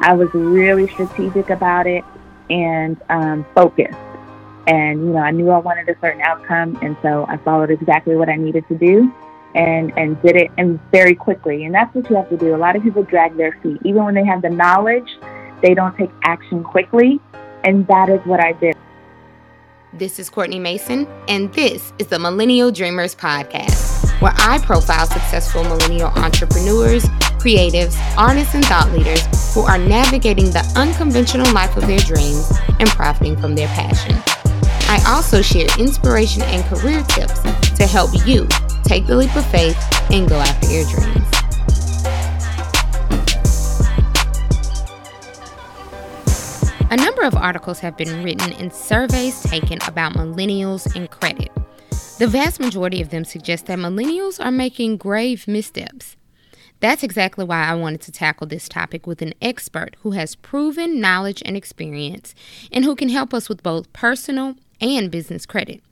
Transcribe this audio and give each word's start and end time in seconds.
I 0.00 0.14
was 0.14 0.28
really 0.32 0.88
strategic 0.88 1.50
about 1.50 1.86
it 1.86 2.04
and 2.50 3.00
um, 3.08 3.44
focused. 3.54 3.98
And, 4.66 5.00
you 5.00 5.12
know, 5.12 5.18
I 5.18 5.30
knew 5.30 5.50
I 5.50 5.58
wanted 5.58 5.88
a 5.88 5.98
certain 6.00 6.20
outcome. 6.20 6.78
And 6.82 6.96
so 7.02 7.24
I 7.26 7.38
followed 7.38 7.70
exactly 7.70 8.16
what 8.16 8.28
I 8.28 8.36
needed 8.36 8.66
to 8.68 8.76
do 8.76 9.12
and, 9.54 9.96
and 9.96 10.20
did 10.22 10.36
it 10.36 10.50
and 10.58 10.78
very 10.92 11.14
quickly. 11.14 11.64
And 11.64 11.74
that's 11.74 11.94
what 11.94 12.08
you 12.10 12.16
have 12.16 12.28
to 12.28 12.36
do. 12.36 12.54
A 12.54 12.56
lot 12.56 12.76
of 12.76 12.82
people 12.82 13.02
drag 13.02 13.36
their 13.36 13.58
feet. 13.62 13.80
Even 13.84 14.04
when 14.04 14.14
they 14.14 14.24
have 14.24 14.42
the 14.42 14.50
knowledge, 14.50 15.08
they 15.62 15.74
don't 15.74 15.96
take 15.96 16.10
action 16.22 16.62
quickly. 16.62 17.20
And 17.64 17.86
that 17.88 18.08
is 18.08 18.20
what 18.24 18.40
I 18.40 18.52
did. 18.52 18.76
This 19.94 20.18
is 20.18 20.28
Courtney 20.28 20.58
Mason, 20.58 21.08
and 21.28 21.50
this 21.54 21.94
is 21.98 22.08
the 22.08 22.18
Millennial 22.18 22.70
Dreamers 22.70 23.14
Podcast, 23.14 24.06
where 24.20 24.34
I 24.36 24.58
profile 24.58 25.06
successful 25.06 25.64
millennial 25.64 26.08
entrepreneurs, 26.10 27.06
creatives, 27.38 27.96
artists, 28.16 28.54
and 28.54 28.64
thought 28.64 28.90
leaders 28.92 29.22
who 29.54 29.60
are 29.60 29.78
navigating 29.78 30.46
the 30.46 30.64
unconventional 30.76 31.50
life 31.52 31.76
of 31.76 31.86
their 31.86 31.98
dreams 32.00 32.52
and 32.80 32.88
profiting 32.88 33.36
from 33.36 33.54
their 33.54 33.68
passion. 33.68 34.14
I 34.90 35.02
also 35.06 35.42
share 35.42 35.66
inspiration 35.78 36.42
and 36.42 36.64
career 36.64 37.02
tips 37.04 37.40
to 37.76 37.86
help 37.86 38.10
you 38.26 38.48
take 38.84 39.06
the 39.06 39.16
leap 39.16 39.34
of 39.36 39.44
faith 39.50 39.76
and 40.10 40.28
go 40.28 40.36
after 40.36 40.68
your 40.68 40.84
dreams. 40.84 41.28
A 46.90 46.96
number 46.96 47.22
of 47.22 47.34
articles 47.34 47.80
have 47.80 47.98
been 47.98 48.24
written 48.24 48.54
and 48.54 48.72
surveys 48.72 49.42
taken 49.42 49.78
about 49.86 50.14
millennials 50.14 50.96
and 50.96 51.10
credit. 51.10 51.50
The 52.18 52.26
vast 52.26 52.60
majority 52.60 53.02
of 53.02 53.10
them 53.10 53.26
suggest 53.26 53.66
that 53.66 53.78
millennials 53.78 54.42
are 54.42 54.50
making 54.50 54.96
grave 54.96 55.46
missteps. 55.46 56.16
That's 56.80 57.02
exactly 57.02 57.44
why 57.44 57.64
I 57.64 57.74
wanted 57.74 58.02
to 58.02 58.12
tackle 58.12 58.46
this 58.46 58.68
topic 58.68 59.06
with 59.06 59.20
an 59.20 59.34
expert 59.42 59.96
who 60.02 60.12
has 60.12 60.36
proven 60.36 61.00
knowledge 61.00 61.42
and 61.44 61.56
experience 61.56 62.34
and 62.70 62.84
who 62.84 62.94
can 62.94 63.08
help 63.08 63.34
us 63.34 63.48
with 63.48 63.62
both 63.62 63.92
personal 63.92 64.54
and 64.80 65.10
business 65.10 65.44
credit. 65.44 65.82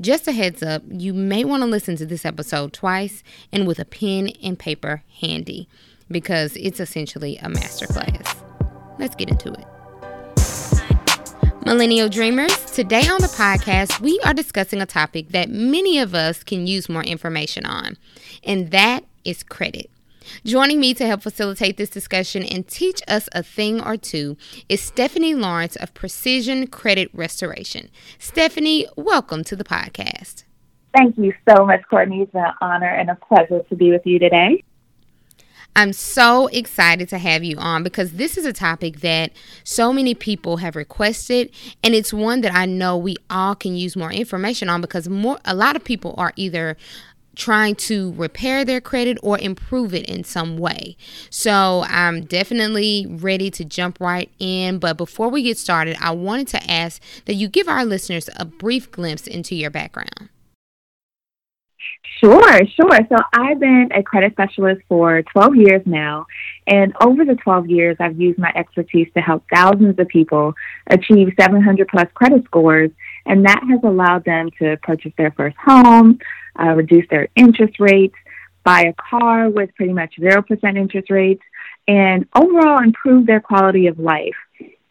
Just 0.00 0.28
a 0.28 0.32
heads 0.32 0.62
up, 0.62 0.82
you 0.90 1.14
may 1.14 1.44
want 1.44 1.62
to 1.62 1.68
listen 1.68 1.96
to 1.96 2.06
this 2.06 2.24
episode 2.24 2.72
twice 2.72 3.22
and 3.52 3.66
with 3.66 3.78
a 3.78 3.84
pen 3.84 4.28
and 4.42 4.58
paper 4.58 5.02
handy 5.20 5.68
because 6.10 6.56
it's 6.56 6.80
essentially 6.80 7.38
a 7.38 7.48
masterclass. 7.48 8.36
Let's 8.98 9.14
get 9.14 9.30
into 9.30 9.52
it. 9.52 9.64
Millennial 11.64 12.08
Dreamers, 12.08 12.54
today 12.72 13.08
on 13.08 13.20
the 13.20 13.32
podcast, 13.36 14.00
we 14.00 14.20
are 14.24 14.34
discussing 14.34 14.80
a 14.80 14.86
topic 14.86 15.30
that 15.30 15.48
many 15.48 15.98
of 15.98 16.14
us 16.14 16.44
can 16.44 16.66
use 16.66 16.88
more 16.88 17.02
information 17.02 17.64
on, 17.64 17.96
and 18.44 18.70
that 18.70 19.04
is 19.24 19.42
credit. 19.42 19.90
Joining 20.44 20.80
me 20.80 20.94
to 20.94 21.06
help 21.06 21.22
facilitate 21.22 21.76
this 21.76 21.90
discussion 21.90 22.42
and 22.42 22.66
teach 22.66 23.02
us 23.08 23.28
a 23.32 23.42
thing 23.42 23.80
or 23.80 23.96
two 23.96 24.36
is 24.68 24.80
Stephanie 24.80 25.34
Lawrence 25.34 25.76
of 25.76 25.94
Precision 25.94 26.66
Credit 26.66 27.10
Restoration. 27.12 27.90
Stephanie, 28.18 28.86
welcome 28.96 29.44
to 29.44 29.56
the 29.56 29.64
podcast. 29.64 30.44
Thank 30.96 31.18
you 31.18 31.32
so 31.48 31.66
much, 31.66 31.82
Courtney. 31.90 32.22
It's 32.22 32.34
an 32.34 32.52
honor 32.60 32.88
and 32.88 33.10
a 33.10 33.16
pleasure 33.16 33.62
to 33.68 33.76
be 33.76 33.90
with 33.90 34.02
you 34.06 34.18
today. 34.18 34.62
I'm 35.76 35.92
so 35.92 36.46
excited 36.46 37.10
to 37.10 37.18
have 37.18 37.44
you 37.44 37.58
on 37.58 37.82
because 37.82 38.12
this 38.12 38.38
is 38.38 38.46
a 38.46 38.52
topic 38.54 39.00
that 39.00 39.32
so 39.62 39.92
many 39.92 40.14
people 40.14 40.56
have 40.56 40.74
requested 40.74 41.50
and 41.84 41.94
it's 41.94 42.14
one 42.14 42.40
that 42.40 42.54
I 42.54 42.64
know 42.64 42.96
we 42.96 43.16
all 43.28 43.54
can 43.54 43.76
use 43.76 43.94
more 43.94 44.10
information 44.10 44.70
on 44.70 44.80
because 44.80 45.06
more 45.06 45.38
a 45.44 45.54
lot 45.54 45.76
of 45.76 45.84
people 45.84 46.14
are 46.16 46.32
either 46.34 46.78
trying 47.36 47.74
to 47.76 48.12
repair 48.14 48.64
their 48.64 48.80
credit 48.80 49.18
or 49.22 49.38
improve 49.38 49.94
it 49.94 50.06
in 50.06 50.24
some 50.24 50.58
way. 50.58 50.96
So 51.30 51.84
I'm 51.86 52.22
definitely 52.22 53.06
ready 53.08 53.50
to 53.52 53.64
jump 53.64 54.00
right 54.00 54.30
in. 54.38 54.78
But 54.78 54.96
before 54.96 55.28
we 55.28 55.42
get 55.42 55.58
started, 55.58 55.96
I 56.00 56.10
wanted 56.10 56.48
to 56.48 56.70
ask 56.70 57.00
that 57.26 57.34
you 57.34 57.48
give 57.48 57.68
our 57.68 57.84
listeners 57.84 58.28
a 58.36 58.44
brief 58.44 58.90
glimpse 58.90 59.26
into 59.26 59.54
your 59.54 59.70
background. 59.70 60.30
Sure, 62.18 62.60
sure. 62.74 62.98
So 63.10 63.16
I've 63.34 63.60
been 63.60 63.90
a 63.94 64.02
credit 64.02 64.32
specialist 64.32 64.80
for 64.88 65.22
12 65.22 65.56
years 65.56 65.82
now. 65.84 66.26
And 66.66 66.94
over 67.04 67.24
the 67.24 67.34
12 67.34 67.68
years, 67.68 67.96
I've 68.00 68.18
used 68.18 68.38
my 68.38 68.50
expertise 68.56 69.08
to 69.14 69.20
help 69.20 69.44
thousands 69.54 69.98
of 69.98 70.08
people 70.08 70.54
achieve 70.86 71.28
700 71.38 71.88
plus 71.88 72.06
credit 72.14 72.44
scores. 72.44 72.90
And 73.26 73.44
that 73.44 73.62
has 73.68 73.80
allowed 73.84 74.24
them 74.24 74.50
to 74.58 74.78
purchase 74.82 75.12
their 75.18 75.30
first 75.32 75.56
home, 75.62 76.18
uh, 76.58 76.74
reduce 76.74 77.06
their 77.10 77.28
interest 77.36 77.80
rates, 77.80 78.14
buy 78.64 78.82
a 78.82 78.94
car 78.94 79.48
with 79.48 79.74
pretty 79.74 79.92
much 79.92 80.14
0% 80.18 80.76
interest 80.76 81.10
rates, 81.10 81.42
and 81.86 82.26
overall 82.34 82.82
improve 82.82 83.26
their 83.26 83.40
quality 83.40 83.86
of 83.86 83.98
life. 83.98 84.34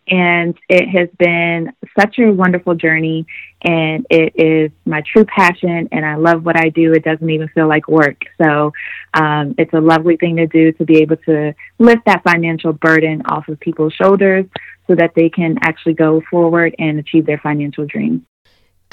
And 0.08 0.56
it 0.70 0.88
has 0.90 1.10
been 1.18 1.74
such 2.00 2.20
a 2.20 2.32
wonderful 2.32 2.76
journey, 2.76 3.26
and 3.64 4.06
it 4.12 4.34
is 4.36 4.72
my 4.86 5.02
true 5.02 5.26
passion, 5.26 5.90
and 5.92 6.06
I 6.06 6.16
love 6.16 6.46
what 6.46 6.56
I 6.56 6.70
do. 6.70 6.94
It 6.94 7.04
doesn't 7.04 7.28
even 7.28 7.48
feel 7.50 7.68
like 7.68 7.88
work. 7.88 8.22
So 8.40 8.72
um, 9.16 9.56
it's 9.58 9.74
a 9.74 9.82
lovely 9.82 10.16
thing 10.16 10.36
to 10.36 10.46
do 10.46 10.72
to 10.74 10.86
be 10.86 10.98
able 10.98 11.18
to 11.26 11.56
lift 11.80 12.06
that 12.06 12.24
financial 12.24 12.72
burden 12.72 13.24
off 13.26 13.48
of 13.48 13.60
people's 13.60 13.94
shoulders 13.94 14.46
so 14.88 14.94
that 14.96 15.14
they 15.16 15.30
can 15.30 15.58
actually 15.64 15.96
go 15.96 16.22
forward 16.30 16.76
and 16.78 17.00
achieve 17.00 17.26
their 17.26 17.40
financial 17.40 17.88
dreams. 17.88 18.22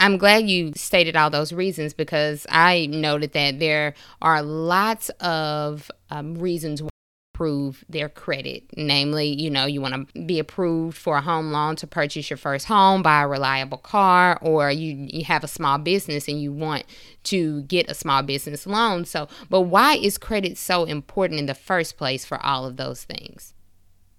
I'm 0.03 0.19
glad 0.19 0.49
you 0.49 0.73
stated 0.75 1.15
all 1.15 1.31
those 1.31 1.53
reasons 1.53 1.95
because 1.95 2.45
I 2.49 2.87
noted 2.87 3.33
that 3.35 3.61
there 3.61 3.95
are 4.21 4.43
lots 4.43 5.11
of 5.21 5.91
um, 6.11 6.35
reasons 6.35 6.83
improve 7.43 7.85
their 7.89 8.09
credit. 8.09 8.65
Namely, 8.77 9.29
you 9.29 9.49
know, 9.49 9.67
you 9.67 9.81
want 9.81 10.09
to 10.15 10.23
be 10.23 10.39
approved 10.39 10.97
for 10.97 11.19
a 11.19 11.21
home 11.21 11.53
loan 11.53 11.77
to 11.77 11.87
purchase 11.87 12.31
your 12.31 12.37
first 12.37 12.67
home, 12.67 13.03
buy 13.03 13.23
a 13.23 13.29
reliable 13.29 13.79
car, 13.79 14.39
or 14.43 14.71
you, 14.71 15.07
you 15.09 15.25
have 15.25 15.45
a 15.45 15.49
small 15.49 15.79
business 15.79 16.29
and 16.29 16.43
you 16.43 16.53
want 16.53 16.85
to 17.25 17.63
get 17.63 17.91
a 17.91 17.95
small 17.95 18.23
business 18.23 18.67
loan. 18.67 19.05
So, 19.05 19.29
but 19.49 19.63
why 19.63 19.95
is 19.95 20.19
credit 20.19 20.59
so 20.59 20.85
important 20.85 21.39
in 21.39 21.47
the 21.47 21.55
first 21.55 21.97
place 21.97 22.25
for 22.25 22.45
all 22.45 22.65
of 22.65 22.77
those 22.77 23.05
things? 23.05 23.55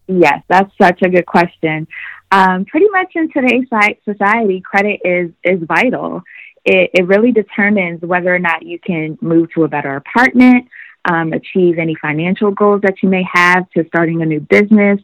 Yes, 0.07 0.43
that's 0.49 0.71
such 0.81 1.01
a 1.01 1.09
good 1.09 1.25
question. 1.25 1.87
Um, 2.33 2.65
pretty 2.65 2.87
much 2.89 3.11
in 3.13 3.31
today's 3.31 3.67
society, 4.03 4.59
credit 4.59 5.01
is 5.05 5.29
is 5.43 5.59
vital. 5.67 6.23
It, 6.65 6.89
it 6.95 7.05
really 7.05 7.31
determines 7.31 8.01
whether 8.01 8.33
or 8.33 8.39
not 8.39 8.63
you 8.63 8.79
can 8.79 9.19
move 9.21 9.53
to 9.53 9.65
a 9.65 9.67
better 9.67 9.95
apartment, 9.97 10.67
um, 11.05 11.31
achieve 11.31 11.77
any 11.77 11.93
financial 11.93 12.49
goals 12.49 12.81
that 12.81 13.03
you 13.03 13.09
may 13.09 13.23
have 13.31 13.69
to 13.71 13.85
starting 13.85 14.23
a 14.23 14.25
new 14.25 14.39
business, 14.39 14.99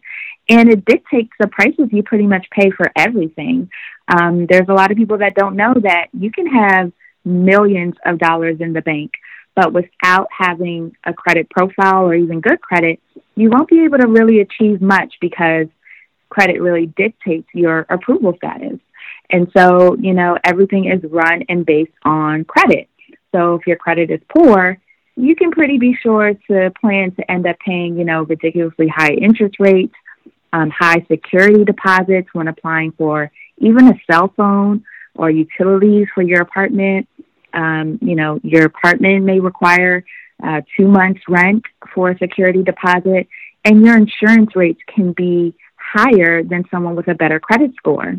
and 0.50 0.70
it 0.70 0.84
dictates 0.86 1.30
the 1.40 1.48
prices 1.48 1.90
you 1.92 2.02
pretty 2.02 2.26
much 2.26 2.48
pay 2.50 2.72
for 2.72 2.92
everything. 2.96 3.70
Um, 4.08 4.48
there's 4.48 4.70
a 4.70 4.74
lot 4.74 4.90
of 4.90 4.98
people 4.98 5.20
that 5.20 5.36
don't 5.36 5.56
know 5.56 5.76
that 5.84 6.08
you 6.14 6.32
can 6.32 6.48
have 6.48 6.92
millions 7.26 7.94
of 8.08 8.18
dollars 8.18 8.58
in 8.60 8.74
the 8.74 8.82
bank, 8.82 9.12
but 9.56 9.72
without 9.72 10.30
having 10.36 10.96
a 11.04 11.14
credit 11.14 11.48
profile 11.52 12.06
or 12.06 12.16
even 12.16 12.42
good 12.42 12.60
credit, 12.60 13.00
you 13.36 13.52
won't 13.52 13.70
be 13.70 13.84
able 13.84 14.00
to 14.00 14.08
really 14.08 14.40
achieve 14.40 14.82
much 14.82 15.14
because 15.22 15.68
credit 16.30 16.62
really 16.62 16.88
dictates 16.88 17.48
your 17.54 17.86
approval 17.90 18.34
status. 18.38 18.80
And 19.30 19.52
so, 19.56 19.96
you 20.00 20.14
know, 20.14 20.38
everything 20.44 20.86
is 20.86 21.04
run 21.10 21.44
and 21.50 21.66
based 21.66 21.94
on 22.04 22.46
credit. 22.46 22.90
So 23.32 23.56
if 23.56 23.68
your 23.68 23.78
credit 23.78 24.10
is 24.10 24.22
poor, 24.36 24.80
you 25.16 25.36
can 25.36 25.52
pretty 25.52 25.78
be 25.78 25.96
sure 26.02 26.34
to 26.50 26.72
plan 26.80 27.12
to 27.16 27.32
end 27.32 27.46
up 27.46 27.58
paying, 27.66 27.98
you 27.98 28.06
know, 28.06 28.24
ridiculously 28.24 28.88
high 28.88 29.12
interest 29.12 29.56
rates, 29.60 29.94
um, 30.54 30.72
high 30.72 31.06
security 31.12 31.64
deposits 31.64 32.30
when 32.34 32.48
applying 32.48 32.92
for 32.94 33.32
even 33.58 33.88
a 33.88 34.00
cell 34.10 34.34
phone 34.36 34.84
or 35.16 35.30
utilities 35.30 36.08
for 36.16 36.24
your 36.24 36.42
apartment. 36.42 37.08
Um, 37.54 38.00
you 38.02 38.16
know, 38.16 38.40
your 38.44 38.66
apartment 38.66 39.26
may 39.26 39.40
require 39.40 40.06
uh, 40.42 40.62
two 40.78 40.88
months 40.88 41.22
rent 41.28 41.64
for 41.94 42.12
a 42.12 42.18
security 42.18 42.64
deposit, 42.64 43.28
and 43.66 43.86
your 43.86 43.98
insurance 43.98 44.56
rates 44.56 44.80
can 44.96 45.12
be 45.12 45.54
higher 45.92 46.44
than 46.44 46.64
someone 46.72 46.96
with 46.96 47.08
a 47.08 47.16
better 47.16 47.40
credit 47.40 47.72
score. 47.76 48.16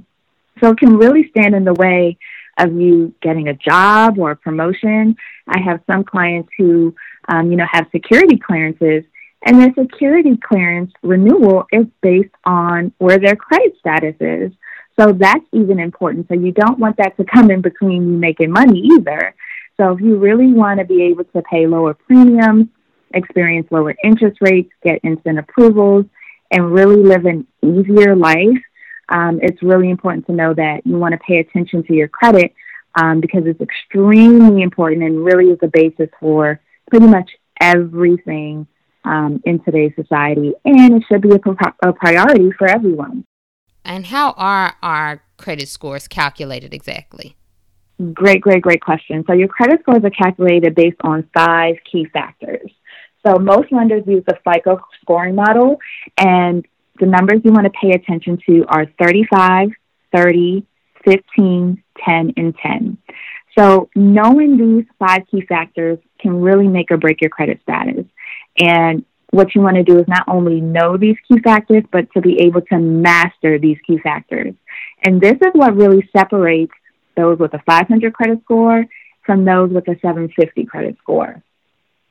So 0.60 0.70
it 0.70 0.78
can 0.78 0.96
really 0.96 1.28
stand 1.30 1.54
in 1.54 1.64
the 1.64 1.74
way 1.74 2.18
of 2.58 2.72
you 2.74 3.14
getting 3.22 3.48
a 3.48 3.54
job 3.54 4.18
or 4.18 4.32
a 4.32 4.36
promotion. 4.36 5.16
I 5.46 5.60
have 5.60 5.80
some 5.90 6.04
clients 6.04 6.50
who, 6.58 6.94
um, 7.28 7.50
you 7.50 7.56
know, 7.56 7.66
have 7.70 7.86
security 7.92 8.36
clearances, 8.36 9.04
and 9.46 9.58
their 9.58 9.72
security 9.78 10.36
clearance 10.36 10.92
renewal 11.02 11.66
is 11.72 11.86
based 12.02 12.34
on 12.44 12.92
where 12.98 13.18
their 13.18 13.36
credit 13.36 13.74
status 13.78 14.14
is. 14.20 14.52
So 14.98 15.12
that's 15.12 15.44
even 15.52 15.80
important. 15.80 16.28
So 16.28 16.34
you 16.34 16.52
don't 16.52 16.78
want 16.78 16.98
that 16.98 17.16
to 17.16 17.24
come 17.24 17.50
in 17.50 17.62
between 17.62 18.02
you 18.02 18.18
making 18.18 18.50
money 18.50 18.80
either. 18.94 19.34
So 19.78 19.92
if 19.92 20.00
you 20.00 20.18
really 20.18 20.52
want 20.52 20.78
to 20.80 20.84
be 20.84 21.04
able 21.04 21.24
to 21.24 21.40
pay 21.40 21.66
lower 21.66 21.94
premiums, 21.94 22.66
experience 23.14 23.66
lower 23.70 23.94
interest 24.04 24.38
rates, 24.42 24.70
get 24.84 25.00
instant 25.02 25.38
approvals, 25.38 26.04
and 26.50 26.72
really 26.72 27.02
live 27.02 27.24
an 27.24 27.46
easier 27.62 28.16
life, 28.16 28.58
um, 29.08 29.40
it's 29.42 29.62
really 29.62 29.90
important 29.90 30.26
to 30.26 30.32
know 30.32 30.54
that 30.54 30.82
you 30.84 30.96
want 30.96 31.12
to 31.12 31.18
pay 31.18 31.38
attention 31.38 31.82
to 31.84 31.94
your 31.94 32.08
credit 32.08 32.54
um, 32.94 33.20
because 33.20 33.42
it's 33.46 33.60
extremely 33.60 34.62
important 34.62 35.02
and 35.02 35.24
really 35.24 35.50
is 35.50 35.58
the 35.60 35.68
basis 35.68 36.08
for 36.18 36.60
pretty 36.90 37.06
much 37.06 37.30
everything 37.60 38.66
um, 39.04 39.40
in 39.44 39.60
today's 39.60 39.92
society, 39.96 40.52
and 40.64 40.94
it 40.94 41.02
should 41.08 41.22
be 41.22 41.30
a, 41.30 41.88
a 41.88 41.92
priority 41.92 42.50
for 42.58 42.68
everyone. 42.68 43.24
And 43.84 44.06
how 44.06 44.32
are 44.36 44.74
our 44.82 45.22
credit 45.38 45.68
scores 45.68 46.06
calculated 46.06 46.74
exactly? 46.74 47.36
Great, 48.12 48.40
great, 48.40 48.62
great 48.62 48.80
question. 48.80 49.24
So, 49.26 49.32
your 49.32 49.48
credit 49.48 49.80
scores 49.80 50.04
are 50.04 50.10
calculated 50.10 50.74
based 50.74 50.98
on 51.02 51.28
five 51.34 51.76
key 51.90 52.06
factors. 52.12 52.70
So, 53.26 53.38
most 53.38 53.70
lenders 53.70 54.04
use 54.06 54.24
the 54.26 54.38
FICO 54.44 54.80
scoring 55.02 55.34
model, 55.34 55.78
and 56.16 56.66
the 56.98 57.06
numbers 57.06 57.40
you 57.44 57.52
want 57.52 57.64
to 57.64 57.72
pay 57.80 57.90
attention 57.90 58.38
to 58.46 58.64
are 58.68 58.86
35, 59.02 59.70
30, 60.14 60.66
15, 61.04 61.82
10, 62.04 62.32
and 62.36 62.54
10. 62.56 62.98
So, 63.58 63.88
knowing 63.94 64.56
these 64.56 64.86
five 64.98 65.22
key 65.30 65.42
factors 65.46 65.98
can 66.20 66.40
really 66.40 66.68
make 66.68 66.90
or 66.90 66.96
break 66.96 67.20
your 67.20 67.30
credit 67.30 67.60
status. 67.62 68.04
And 68.58 69.04
what 69.30 69.54
you 69.54 69.60
want 69.60 69.76
to 69.76 69.82
do 69.82 69.98
is 69.98 70.08
not 70.08 70.24
only 70.28 70.60
know 70.60 70.96
these 70.96 71.16
key 71.28 71.38
factors, 71.40 71.84
but 71.92 72.10
to 72.12 72.20
be 72.20 72.40
able 72.40 72.62
to 72.62 72.78
master 72.78 73.58
these 73.58 73.78
key 73.86 73.98
factors. 73.98 74.54
And 75.04 75.20
this 75.20 75.34
is 75.34 75.52
what 75.52 75.76
really 75.76 76.08
separates 76.16 76.72
those 77.16 77.38
with 77.38 77.54
a 77.54 77.62
500 77.66 78.12
credit 78.12 78.40
score 78.44 78.84
from 79.24 79.44
those 79.44 79.70
with 79.70 79.86
a 79.88 79.96
750 80.00 80.64
credit 80.64 80.96
score. 81.00 81.42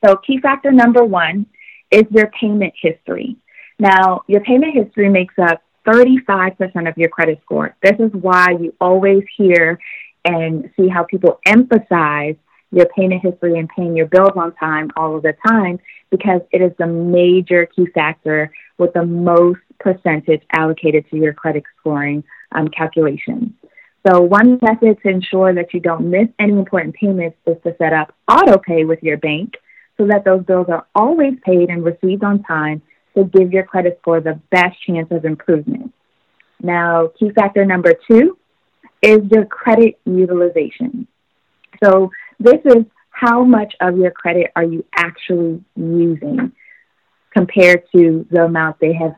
So, 0.04 0.16
key 0.16 0.40
factor 0.40 0.72
number 0.72 1.04
one 1.04 1.46
is 1.90 2.04
your 2.10 2.30
payment 2.40 2.74
history. 2.80 3.36
Now, 3.78 4.22
your 4.26 4.40
payment 4.40 4.74
history 4.74 5.08
makes 5.08 5.34
up 5.38 5.62
35% 5.86 6.88
of 6.88 6.96
your 6.96 7.08
credit 7.08 7.40
score. 7.42 7.74
This 7.82 7.98
is 7.98 8.12
why 8.12 8.48
you 8.60 8.74
always 8.80 9.24
hear 9.36 9.78
and 10.24 10.70
see 10.76 10.88
how 10.88 11.04
people 11.04 11.40
emphasize 11.46 12.36
your 12.72 12.86
payment 12.96 13.22
history 13.22 13.58
and 13.58 13.68
paying 13.68 13.96
your 13.96 14.06
bills 14.06 14.32
on 14.36 14.54
time 14.54 14.90
all 14.96 15.16
of 15.16 15.22
the 15.22 15.34
time 15.46 15.78
because 16.10 16.40
it 16.52 16.60
is 16.60 16.72
the 16.78 16.86
major 16.86 17.66
key 17.66 17.86
factor 17.94 18.52
with 18.78 18.92
the 18.92 19.04
most 19.04 19.60
percentage 19.78 20.42
allocated 20.52 21.04
to 21.10 21.16
your 21.16 21.32
credit 21.32 21.64
scoring 21.78 22.22
um, 22.52 22.68
calculation. 22.68 23.54
So, 24.06 24.20
one 24.20 24.58
method 24.62 24.98
to 25.02 25.08
ensure 25.08 25.54
that 25.54 25.74
you 25.74 25.80
don't 25.80 26.10
miss 26.10 26.28
any 26.38 26.52
important 26.52 26.94
payments 26.94 27.36
is 27.46 27.56
to 27.64 27.74
set 27.76 27.92
up 27.92 28.14
auto 28.28 28.58
pay 28.58 28.84
with 28.84 29.02
your 29.02 29.18
bank 29.18 29.54
so 30.00 30.06
that 30.06 30.24
those 30.24 30.42
bills 30.44 30.66
are 30.70 30.86
always 30.94 31.34
paid 31.44 31.68
and 31.68 31.84
received 31.84 32.24
on 32.24 32.42
time 32.44 32.80
to 33.14 33.24
give 33.24 33.52
your 33.52 33.64
credit 33.64 33.98
score 34.00 34.20
the 34.20 34.40
best 34.50 34.76
chance 34.86 35.08
of 35.10 35.26
improvement. 35.26 35.92
Now, 36.62 37.10
key 37.18 37.30
factor 37.30 37.66
number 37.66 37.92
two 38.10 38.38
is 39.02 39.18
your 39.30 39.44
credit 39.44 39.98
utilization. 40.06 41.06
So, 41.84 42.10
this 42.38 42.60
is 42.64 42.84
how 43.10 43.44
much 43.44 43.74
of 43.80 43.98
your 43.98 44.10
credit 44.10 44.50
are 44.56 44.64
you 44.64 44.84
actually 44.96 45.62
using 45.76 46.52
compared 47.36 47.82
to 47.94 48.26
the 48.30 48.44
amount 48.44 48.78
they 48.80 48.94
have 48.94 49.16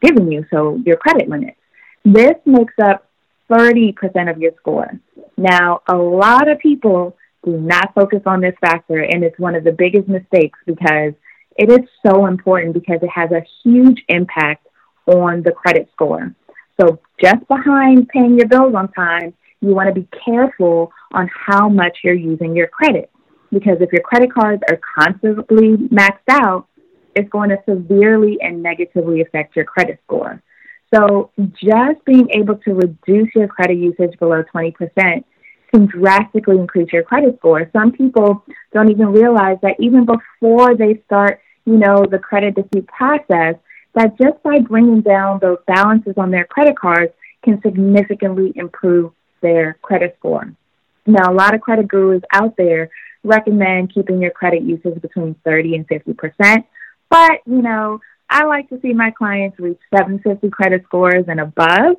given 0.00 0.32
you, 0.32 0.46
so 0.50 0.80
your 0.86 0.96
credit 0.96 1.28
limit. 1.28 1.56
This 2.04 2.34
makes 2.46 2.74
up 2.82 3.06
30% 3.50 4.30
of 4.30 4.38
your 4.38 4.52
score. 4.58 4.90
Now, 5.36 5.82
a 5.88 5.96
lot 5.96 6.48
of 6.48 6.58
people 6.58 7.16
do 7.44 7.58
not 7.58 7.92
focus 7.94 8.20
on 8.26 8.40
this 8.40 8.54
factor, 8.60 9.00
and 9.00 9.24
it's 9.24 9.38
one 9.38 9.54
of 9.54 9.64
the 9.64 9.72
biggest 9.72 10.08
mistakes 10.08 10.58
because 10.66 11.12
it 11.56 11.70
is 11.70 11.88
so 12.06 12.26
important 12.26 12.74
because 12.74 12.98
it 13.02 13.10
has 13.10 13.30
a 13.30 13.44
huge 13.62 14.02
impact 14.08 14.66
on 15.06 15.42
the 15.42 15.52
credit 15.52 15.88
score. 15.92 16.34
So, 16.80 17.00
just 17.20 17.46
behind 17.48 18.08
paying 18.08 18.38
your 18.38 18.48
bills 18.48 18.74
on 18.74 18.90
time, 18.92 19.34
you 19.60 19.74
want 19.74 19.94
to 19.94 20.00
be 20.00 20.08
careful 20.24 20.92
on 21.12 21.28
how 21.34 21.68
much 21.68 21.98
you're 22.02 22.14
using 22.14 22.56
your 22.56 22.68
credit. 22.68 23.10
Because 23.50 23.76
if 23.80 23.92
your 23.92 24.02
credit 24.02 24.32
cards 24.32 24.62
are 24.70 24.80
constantly 24.98 25.76
maxed 25.88 26.28
out, 26.30 26.66
it's 27.14 27.28
going 27.28 27.50
to 27.50 27.58
severely 27.68 28.38
and 28.40 28.62
negatively 28.62 29.20
affect 29.20 29.54
your 29.54 29.66
credit 29.66 30.00
score. 30.04 30.42
So, 30.94 31.30
just 31.38 32.04
being 32.06 32.28
able 32.30 32.56
to 32.56 32.74
reduce 32.74 33.34
your 33.34 33.48
credit 33.48 33.76
usage 33.76 34.18
below 34.18 34.42
20% 34.54 35.24
can 35.72 35.86
drastically 35.86 36.58
increase 36.58 36.92
your 36.92 37.02
credit 37.02 37.36
score. 37.38 37.68
Some 37.72 37.92
people 37.92 38.44
don't 38.72 38.90
even 38.90 39.08
realize 39.08 39.58
that 39.62 39.76
even 39.80 40.04
before 40.04 40.76
they 40.76 41.02
start, 41.06 41.40
you 41.64 41.76
know, 41.76 42.04
the 42.04 42.18
credit 42.18 42.54
dispute 42.54 42.86
process, 42.86 43.54
that 43.94 44.18
just 44.18 44.42
by 44.42 44.58
bringing 44.60 45.00
down 45.00 45.38
those 45.40 45.58
balances 45.66 46.14
on 46.16 46.30
their 46.30 46.44
credit 46.44 46.78
cards 46.78 47.12
can 47.42 47.60
significantly 47.62 48.52
improve 48.54 49.12
their 49.40 49.78
credit 49.82 50.16
score. 50.18 50.52
Now, 51.06 51.32
a 51.32 51.34
lot 51.34 51.54
of 51.54 51.60
credit 51.60 51.88
gurus 51.88 52.22
out 52.32 52.56
there 52.56 52.90
recommend 53.24 53.92
keeping 53.92 54.20
your 54.20 54.30
credit 54.30 54.62
usage 54.62 55.00
between 55.00 55.34
30 55.44 55.76
and 55.76 55.88
50%, 55.88 56.64
but, 57.10 57.32
you 57.46 57.62
know, 57.62 58.00
I 58.30 58.44
like 58.44 58.70
to 58.70 58.80
see 58.80 58.94
my 58.94 59.10
clients 59.10 59.58
reach 59.58 59.78
750 59.94 60.48
credit 60.48 60.84
scores 60.84 61.26
and 61.28 61.38
above 61.38 61.96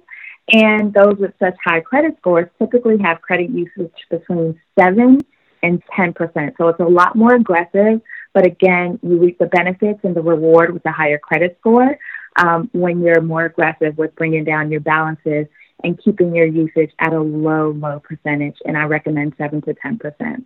and 0.52 0.94
those 0.94 1.18
with 1.18 1.34
such 1.40 1.56
high 1.64 1.82
credit 1.82 2.18
scores 2.20 2.50
typically 2.60 2.98
have 3.00 3.22
credit 3.22 3.50
usage 3.50 3.94
between 4.10 4.60
7 4.78 5.20
and 5.62 5.84
10%. 5.98 6.54
So 6.58 6.68
it's 6.68 6.80
a 6.80 6.84
lot 6.84 7.16
more 7.16 7.34
aggressive, 7.34 8.02
but 8.34 8.46
again, 8.46 9.00
you 9.02 9.20
reap 9.20 9.38
the 9.40 9.46
benefits 9.46 10.00
and 10.04 10.16
the 10.16 10.22
reward 10.22 10.74
with 10.74 10.86
a 10.86 10.92
higher 10.92 11.18
credit 11.18 11.58
score 11.60 11.98
um, 12.36 12.70
when 12.74 13.02
you're 13.02 13.22
more 13.22 13.46
aggressive 13.46 13.98
with 13.98 14.16
bringing 14.16 14.44
down 14.44 14.72
your 14.72 14.82
balances 14.82 15.48
and 15.84 16.02
keeping 16.04 16.36
your 16.36 16.46
usage 16.46 16.92
at 17.00 17.14
a 17.14 17.22
low, 17.22 17.72
low 17.72 18.00
percentage. 18.00 18.58
And 18.66 18.78
I 18.78 18.84
recommend 18.84 19.34
7 19.38 19.62
to 19.62 19.74
10%. 19.74 20.46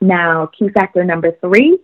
Now, 0.00 0.46
key 0.46 0.70
factor 0.70 1.04
number 1.04 1.32
three 1.40 1.78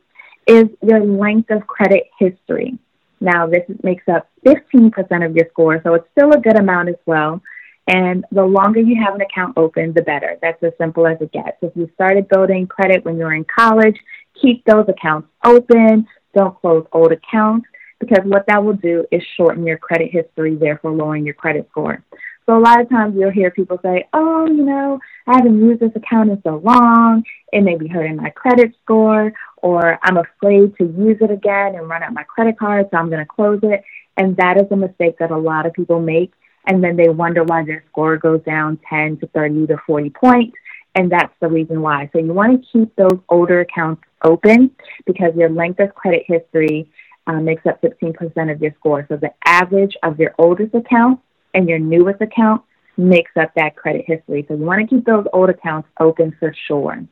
is 0.46 0.64
your 0.82 1.04
length 1.04 1.50
of 1.50 1.66
credit 1.66 2.04
history. 2.18 2.78
Now, 3.20 3.46
this 3.46 3.62
makes 3.82 4.04
up 4.08 4.28
15% 4.46 4.92
of 5.24 5.34
your 5.34 5.46
score, 5.50 5.80
so 5.82 5.94
it's 5.94 6.08
still 6.12 6.32
a 6.32 6.40
good 6.40 6.58
amount 6.58 6.88
as 6.88 6.96
well. 7.06 7.42
And 7.88 8.24
the 8.32 8.44
longer 8.44 8.80
you 8.80 9.00
have 9.02 9.14
an 9.14 9.20
account 9.20 9.56
open, 9.56 9.92
the 9.94 10.02
better. 10.02 10.36
That's 10.42 10.62
as 10.62 10.72
simple 10.78 11.06
as 11.06 11.18
it 11.20 11.32
gets. 11.32 11.56
If 11.62 11.72
you 11.76 11.88
started 11.94 12.28
building 12.28 12.66
credit 12.66 13.04
when 13.04 13.16
you 13.16 13.24
were 13.24 13.34
in 13.34 13.44
college, 13.44 13.96
keep 14.40 14.64
those 14.64 14.86
accounts 14.88 15.28
open. 15.44 16.06
Don't 16.34 16.60
close 16.60 16.84
old 16.92 17.12
accounts 17.12 17.66
because 18.00 18.24
what 18.24 18.44
that 18.48 18.62
will 18.62 18.74
do 18.74 19.06
is 19.10 19.22
shorten 19.36 19.66
your 19.66 19.78
credit 19.78 20.10
history, 20.10 20.56
therefore 20.56 20.92
lowering 20.92 21.24
your 21.24 21.34
credit 21.34 21.66
score. 21.70 22.04
So 22.46 22.56
a 22.56 22.60
lot 22.60 22.80
of 22.80 22.88
times 22.88 23.16
you'll 23.18 23.32
hear 23.32 23.50
people 23.50 23.78
say, 23.82 24.08
oh, 24.12 24.46
you 24.46 24.64
know, 24.64 25.00
I 25.26 25.36
haven't 25.36 25.58
used 25.60 25.80
this 25.80 25.90
account 25.96 26.30
in 26.30 26.40
so 26.42 26.60
long. 26.64 27.24
It 27.52 27.62
may 27.62 27.76
be 27.76 27.88
hurting 27.88 28.16
my 28.16 28.30
credit 28.30 28.72
score, 28.84 29.32
or 29.56 29.98
I'm 30.02 30.16
afraid 30.16 30.76
to 30.76 30.84
use 30.84 31.18
it 31.20 31.32
again 31.32 31.74
and 31.74 31.88
run 31.88 32.04
out 32.04 32.12
my 32.12 32.22
credit 32.22 32.56
card, 32.56 32.86
so 32.90 32.98
I'm 32.98 33.10
going 33.10 33.18
to 33.18 33.26
close 33.26 33.58
it. 33.64 33.82
And 34.16 34.36
that 34.36 34.58
is 34.58 34.70
a 34.70 34.76
mistake 34.76 35.18
that 35.18 35.32
a 35.32 35.36
lot 35.36 35.66
of 35.66 35.72
people 35.72 36.00
make. 36.00 36.32
And 36.66 36.82
then 36.82 36.96
they 36.96 37.08
wonder 37.08 37.42
why 37.42 37.64
their 37.64 37.84
score 37.90 38.16
goes 38.16 38.42
down 38.44 38.78
10 38.88 39.18
to 39.18 39.26
30 39.28 39.66
to 39.68 39.76
40 39.84 40.10
points. 40.10 40.56
And 40.94 41.10
that's 41.10 41.32
the 41.40 41.48
reason 41.48 41.82
why. 41.82 42.08
So 42.12 42.20
you 42.20 42.32
want 42.32 42.62
to 42.62 42.68
keep 42.72 42.94
those 42.94 43.18
older 43.28 43.60
accounts 43.60 44.02
open 44.24 44.70
because 45.04 45.34
your 45.36 45.50
length 45.50 45.80
of 45.80 45.94
credit 45.94 46.22
history 46.26 46.88
uh, 47.26 47.40
makes 47.40 47.66
up 47.66 47.82
15% 47.82 48.52
of 48.52 48.62
your 48.62 48.72
score. 48.78 49.04
So 49.08 49.16
the 49.16 49.34
average 49.44 49.96
of 50.02 50.18
your 50.18 50.34
oldest 50.38 50.74
account 50.74 51.20
and 51.54 51.68
your 51.68 51.78
newest 51.78 52.20
account 52.20 52.62
makes 52.96 53.30
up 53.36 53.52
that 53.56 53.76
credit 53.76 54.04
history. 54.06 54.44
So 54.48 54.54
you 54.54 54.64
want 54.64 54.80
to 54.80 54.86
keep 54.94 55.04
those 55.04 55.26
old 55.32 55.50
accounts 55.50 55.88
open 56.00 56.34
for 56.38 56.54
sure. 56.66 57.04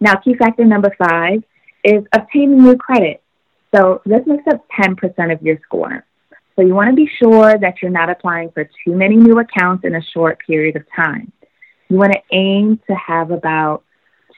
Now, 0.00 0.14
key 0.16 0.34
factor 0.34 0.64
number 0.64 0.94
five 0.98 1.42
is 1.84 2.04
obtaining 2.12 2.58
new 2.58 2.76
credit. 2.76 3.22
So 3.74 4.02
this 4.04 4.20
makes 4.26 4.44
up 4.52 4.64
10% 4.80 5.32
of 5.32 5.42
your 5.42 5.58
score. 5.64 6.04
So 6.56 6.62
you 6.62 6.74
want 6.74 6.90
to 6.90 6.96
be 6.96 7.10
sure 7.22 7.56
that 7.58 7.76
you're 7.80 7.90
not 7.90 8.10
applying 8.10 8.50
for 8.50 8.64
too 8.64 8.94
many 8.94 9.16
new 9.16 9.38
accounts 9.38 9.84
in 9.84 9.94
a 9.94 10.02
short 10.12 10.38
period 10.46 10.76
of 10.76 10.84
time. 10.94 11.32
You 11.88 11.96
want 11.96 12.12
to 12.12 12.36
aim 12.36 12.80
to 12.88 12.94
have 12.94 13.30
about 13.30 13.84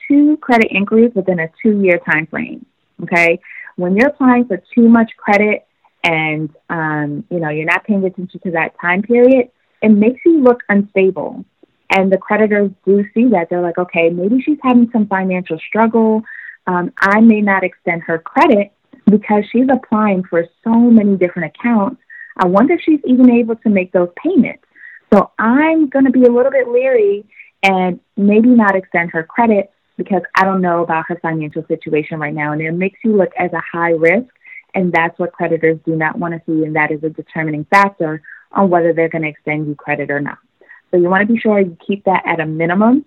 two 0.07 0.37
credit 0.37 0.71
inquiries 0.71 1.11
within 1.15 1.39
a 1.39 1.49
two-year 1.61 1.99
time 2.09 2.27
frame. 2.27 2.65
Okay, 3.03 3.39
when 3.75 3.95
you're 3.95 4.07
applying 4.07 4.45
for 4.45 4.61
too 4.73 4.87
much 4.87 5.11
credit 5.17 5.67
and 6.05 6.49
um, 6.69 7.25
you 7.29 7.39
know 7.39 7.49
you're 7.49 7.65
not 7.65 7.83
paying 7.83 8.05
attention 8.05 8.39
to 8.43 8.51
that 8.51 8.79
time 8.79 9.01
period, 9.01 9.49
it 9.81 9.89
makes 9.89 10.21
you 10.25 10.41
look 10.41 10.61
unstable. 10.69 11.43
And 11.89 12.11
the 12.11 12.17
creditors 12.17 12.71
do 12.85 13.03
see 13.13 13.29
that. 13.29 13.49
They're 13.49 13.61
like, 13.61 13.77
okay, 13.77 14.09
maybe 14.09 14.41
she's 14.41 14.57
having 14.63 14.89
some 14.91 15.07
financial 15.07 15.59
struggle. 15.67 16.23
Um, 16.67 16.91
I 16.99 17.19
may 17.21 17.41
not 17.41 17.63
extend 17.63 18.01
her 18.03 18.17
credit 18.19 18.71
because 19.05 19.43
she's 19.51 19.67
applying 19.71 20.23
for 20.23 20.45
so 20.63 20.73
many 20.73 21.15
different 21.15 21.53
accounts. 21.55 22.01
I 22.37 22.47
wonder 22.47 22.73
if 22.73 22.81
she's 22.81 22.99
even 23.05 23.29
able 23.29 23.55
to 23.57 23.69
make 23.69 23.91
those 23.91 24.09
payments. 24.21 24.63
So 25.13 25.31
I'm 25.37 25.89
going 25.89 26.05
to 26.05 26.11
be 26.11 26.23
a 26.23 26.31
little 26.31 26.51
bit 26.51 26.67
leery 26.67 27.25
and 27.61 27.99
maybe 28.17 28.49
not 28.49 28.75
extend 28.75 29.11
her 29.11 29.23
credit 29.23 29.71
because 29.95 30.23
I 30.35 30.43
don't 30.43 30.61
know 30.61 30.83
about 30.83 31.05
her 31.07 31.19
financial 31.21 31.63
situation 31.67 32.19
right 32.19 32.33
now. 32.33 32.51
And 32.51 32.61
it 32.61 32.71
makes 32.71 32.99
you 33.03 33.15
look 33.15 33.29
as 33.37 33.53
a 33.53 33.61
high 33.61 33.91
risk 33.91 34.27
and 34.75 34.91
that's 34.91 35.17
what 35.17 35.31
creditors 35.31 35.79
do 35.85 35.95
not 35.95 36.19
want 36.19 36.33
to 36.33 36.41
see, 36.45 36.65
and 36.65 36.75
that 36.75 36.91
is 36.91 37.01
a 37.03 37.09
determining 37.09 37.65
factor 37.65 38.21
on 38.51 38.69
whether 38.69 38.93
they're 38.93 39.09
going 39.09 39.23
to 39.23 39.29
extend 39.29 39.67
you 39.67 39.75
credit 39.75 40.11
or 40.11 40.19
not. 40.19 40.37
So 40.91 40.97
you 40.97 41.09
want 41.09 41.27
to 41.27 41.33
be 41.33 41.39
sure 41.39 41.59
you 41.59 41.77
keep 41.85 42.03
that 42.03 42.23
at 42.27 42.39
a 42.39 42.45
minimum 42.45 43.05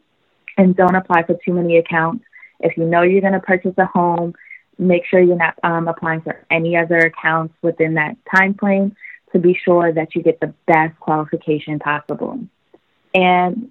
and 0.56 0.74
don't 0.74 0.96
apply 0.96 1.22
for 1.24 1.38
too 1.44 1.52
many 1.52 1.76
accounts. 1.76 2.24
If 2.58 2.76
you 2.76 2.84
know 2.84 3.02
you're 3.02 3.20
going 3.20 3.34
to 3.34 3.40
purchase 3.40 3.74
a 3.78 3.86
home, 3.86 4.34
make 4.78 5.04
sure 5.06 5.20
you're 5.20 5.36
not 5.36 5.54
um, 5.62 5.88
applying 5.88 6.22
for 6.22 6.44
any 6.50 6.76
other 6.76 6.98
accounts 6.98 7.54
within 7.62 7.94
that 7.94 8.16
time 8.34 8.54
frame 8.54 8.96
to 9.32 9.38
be 9.38 9.58
sure 9.64 9.92
that 9.92 10.14
you 10.14 10.22
get 10.22 10.40
the 10.40 10.54
best 10.66 10.98
qualification 11.00 11.78
possible. 11.78 12.40
And 13.14 13.70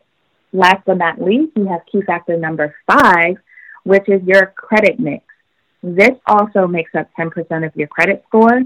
last 0.54 0.84
but 0.86 0.98
not 0.98 1.22
least, 1.22 1.54
you 1.56 1.68
have 1.68 1.82
key 1.92 2.02
factor 2.02 2.38
number 2.38 2.76
five, 2.86 3.38
which 3.84 4.08
is 4.08 4.22
your 4.24 4.54
credit 4.56 5.00
mix. 5.00 5.24
This 5.84 6.18
also 6.26 6.68
makes 6.68 6.94
up 6.96 7.10
10% 7.18 7.66
of 7.66 7.76
your 7.76 7.88
credit 7.88 8.24
score. 8.28 8.62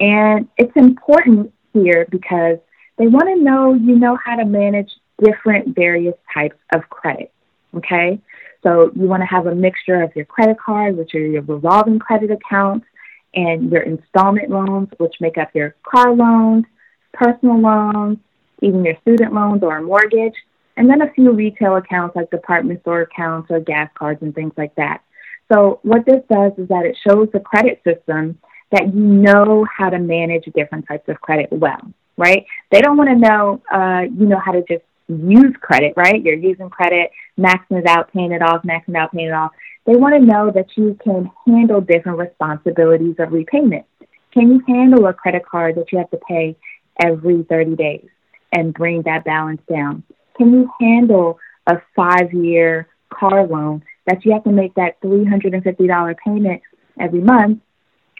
And 0.00 0.48
it's 0.56 0.76
important 0.76 1.52
here 1.72 2.06
because 2.10 2.58
they 2.98 3.06
want 3.06 3.28
to 3.28 3.42
know 3.42 3.74
you 3.74 3.96
know 3.96 4.16
how 4.22 4.36
to 4.36 4.44
manage 4.44 4.90
different 5.22 5.74
various 5.74 6.14
types 6.32 6.56
of 6.74 6.88
credit. 6.88 7.32
Okay? 7.74 8.20
So 8.62 8.90
you 8.94 9.06
want 9.06 9.22
to 9.22 9.26
have 9.26 9.46
a 9.46 9.54
mixture 9.54 10.02
of 10.02 10.14
your 10.16 10.24
credit 10.24 10.58
card, 10.58 10.96
which 10.96 11.14
are 11.14 11.20
your 11.20 11.42
revolving 11.42 11.98
credit 11.98 12.30
accounts, 12.30 12.86
and 13.34 13.70
your 13.70 13.82
installment 13.82 14.50
loans, 14.50 14.88
which 14.98 15.14
make 15.20 15.38
up 15.38 15.54
your 15.54 15.76
car 15.82 16.14
loans, 16.14 16.64
personal 17.12 17.60
loans, 17.60 18.18
even 18.62 18.84
your 18.84 18.96
student 19.02 19.32
loans 19.32 19.62
or 19.62 19.76
a 19.76 19.82
mortgage, 19.82 20.34
and 20.76 20.88
then 20.88 21.02
a 21.02 21.12
few 21.12 21.32
retail 21.32 21.76
accounts 21.76 22.16
like 22.16 22.30
department 22.30 22.80
store 22.80 23.02
accounts 23.02 23.50
or 23.50 23.60
gas 23.60 23.90
cards 23.94 24.22
and 24.22 24.34
things 24.34 24.52
like 24.56 24.74
that. 24.76 25.02
So 25.50 25.80
what 25.82 26.04
this 26.06 26.22
does 26.30 26.52
is 26.58 26.68
that 26.68 26.84
it 26.84 26.96
shows 27.06 27.28
the 27.32 27.40
credit 27.40 27.80
system 27.84 28.38
that 28.70 28.94
you 28.94 29.00
know 29.00 29.66
how 29.76 29.90
to 29.90 29.98
manage 29.98 30.44
different 30.54 30.86
types 30.86 31.08
of 31.08 31.20
credit 31.20 31.48
well, 31.50 31.80
right? 32.16 32.44
They 32.70 32.80
don't 32.80 32.96
want 32.96 33.10
to 33.10 33.16
know 33.16 33.62
uh, 33.72 34.02
you 34.02 34.26
know 34.26 34.40
how 34.44 34.52
to 34.52 34.62
just 34.68 34.84
use 35.08 35.54
credit, 35.60 35.94
right? 35.96 36.22
You're 36.22 36.36
using 36.36 36.68
credit, 36.68 37.10
maxing 37.38 37.78
it 37.78 37.86
out, 37.86 38.12
paying 38.12 38.32
it 38.32 38.42
off, 38.42 38.62
maxing 38.62 38.90
it 38.90 38.96
out, 38.96 39.12
paying 39.12 39.28
it 39.28 39.32
off. 39.32 39.52
They 39.86 39.96
want 39.96 40.14
to 40.14 40.20
know 40.20 40.50
that 40.54 40.66
you 40.76 40.98
can 41.02 41.30
handle 41.46 41.80
different 41.80 42.18
responsibilities 42.18 43.16
of 43.18 43.32
repayment. 43.32 43.86
Can 44.34 44.52
you 44.52 44.62
handle 44.68 45.06
a 45.06 45.14
credit 45.14 45.46
card 45.46 45.76
that 45.76 45.90
you 45.90 45.98
have 45.98 46.10
to 46.10 46.20
pay 46.28 46.56
every 47.02 47.42
30 47.44 47.76
days 47.76 48.08
and 48.52 48.74
bring 48.74 49.02
that 49.02 49.24
balance 49.24 49.62
down? 49.68 50.02
Can 50.36 50.52
you 50.52 50.70
handle 50.78 51.38
a 51.66 51.80
five 51.96 52.32
year 52.34 52.88
car 53.10 53.46
loan 53.46 53.82
that 54.08 54.24
you 54.24 54.32
have 54.32 54.44
to 54.44 54.50
make 54.50 54.74
that 54.74 55.00
$350 55.02 56.16
payment 56.24 56.62
every 56.98 57.20
month 57.20 57.60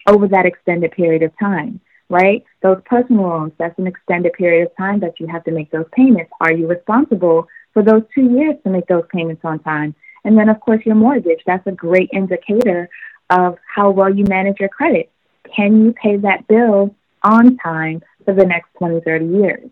over 0.06 0.28
that 0.28 0.46
extended 0.46 0.92
period 0.92 1.22
of 1.22 1.32
time? 1.38 1.80
right? 2.08 2.44
Those 2.62 2.78
personal 2.84 3.22
loans, 3.22 3.52
that's 3.58 3.78
an 3.78 3.86
extended 3.86 4.32
period 4.32 4.66
of 4.66 4.76
time 4.76 5.00
that 5.00 5.20
you 5.20 5.26
have 5.26 5.44
to 5.44 5.50
make 5.50 5.70
those 5.70 5.86
payments. 5.92 6.30
Are 6.40 6.52
you 6.52 6.66
responsible 6.66 7.46
for 7.74 7.82
those 7.82 8.02
two 8.14 8.30
years 8.30 8.56
to 8.64 8.70
make 8.70 8.86
those 8.86 9.04
payments 9.12 9.42
on 9.44 9.58
time? 9.60 9.94
And 10.24 10.36
then, 10.36 10.48
of 10.48 10.60
course, 10.60 10.84
your 10.84 10.94
mortgage. 10.94 11.40
That's 11.46 11.66
a 11.66 11.72
great 11.72 12.10
indicator 12.12 12.88
of 13.30 13.58
how 13.74 13.90
well 13.90 14.12
you 14.12 14.24
manage 14.24 14.58
your 14.58 14.68
credit. 14.68 15.10
Can 15.54 15.84
you 15.84 15.92
pay 15.92 16.16
that 16.16 16.46
bill 16.48 16.94
on 17.22 17.56
time 17.58 18.02
for 18.24 18.34
the 18.34 18.44
next 18.44 18.68
20, 18.78 19.00
30 19.00 19.26
years? 19.26 19.70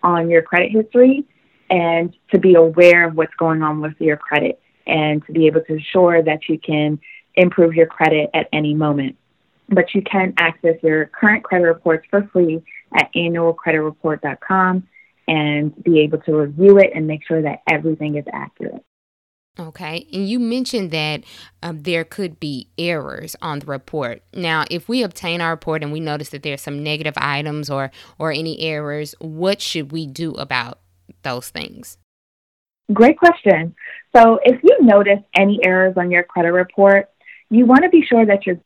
on 0.03 0.29
your 0.29 0.43
credit 0.43 0.71
history 0.71 1.25
and 1.71 2.15
to 2.31 2.39
be 2.39 2.53
aware 2.53 3.07
of 3.07 3.15
what's 3.15 3.33
going 3.35 3.63
on 3.63 3.81
with 3.81 3.99
your 3.99 4.17
credit 4.17 4.61
and 4.85 5.25
to 5.25 5.33
be 5.33 5.47
able 5.47 5.61
to 5.61 5.73
ensure 5.73 6.21
that 6.21 6.47
you 6.47 6.59
can 6.59 6.99
improve 7.35 7.73
your 7.73 7.87
credit 7.87 8.29
at 8.33 8.47
any 8.53 8.73
moment. 8.73 9.17
But 9.69 9.93
you 9.93 10.01
can 10.01 10.33
access 10.37 10.75
your 10.81 11.05
current 11.07 11.43
credit 11.43 11.65
reports 11.65 12.05
for 12.09 12.27
free 12.33 12.63
at 12.95 13.09
annualcreditreport.com 13.15 14.87
and 15.27 15.83
be 15.83 15.99
able 16.01 16.17
to 16.19 16.35
review 16.35 16.79
it 16.79 16.91
and 16.95 17.05
make 17.05 17.25
sure 17.25 17.41
that 17.41 17.61
everything 17.69 18.15
is 18.15 18.25
accurate. 18.33 18.83
Okay, 19.59 20.07
and 20.13 20.27
you 20.27 20.39
mentioned 20.39 20.91
that 20.91 21.23
um, 21.61 21.83
there 21.83 22.05
could 22.05 22.39
be 22.39 22.69
errors 22.77 23.35
on 23.41 23.59
the 23.59 23.65
report. 23.65 24.23
Now, 24.33 24.63
if 24.71 24.87
we 24.87 25.03
obtain 25.03 25.41
our 25.41 25.51
report 25.51 25.83
and 25.83 25.91
we 25.91 25.99
notice 25.99 26.29
that 26.29 26.43
there's 26.43 26.61
some 26.61 26.81
negative 26.81 27.15
items 27.17 27.69
or 27.69 27.91
or 28.17 28.31
any 28.31 28.61
errors, 28.61 29.15
what 29.19 29.61
should 29.61 29.91
we 29.91 30.07
do 30.07 30.31
about 30.33 30.79
those 31.23 31.49
things? 31.49 31.97
Great 32.93 33.17
question. 33.17 33.75
So, 34.15 34.39
if 34.43 34.63
you 34.63 34.77
notice 34.81 35.19
any 35.35 35.59
errors 35.63 35.95
on 35.97 36.09
your 36.09 36.23
credit 36.23 36.53
report, 36.53 37.09
you 37.49 37.65
want 37.65 37.83
to 37.83 37.89
be 37.89 38.03
sure 38.03 38.25
that 38.25 38.45
you're 38.45 38.59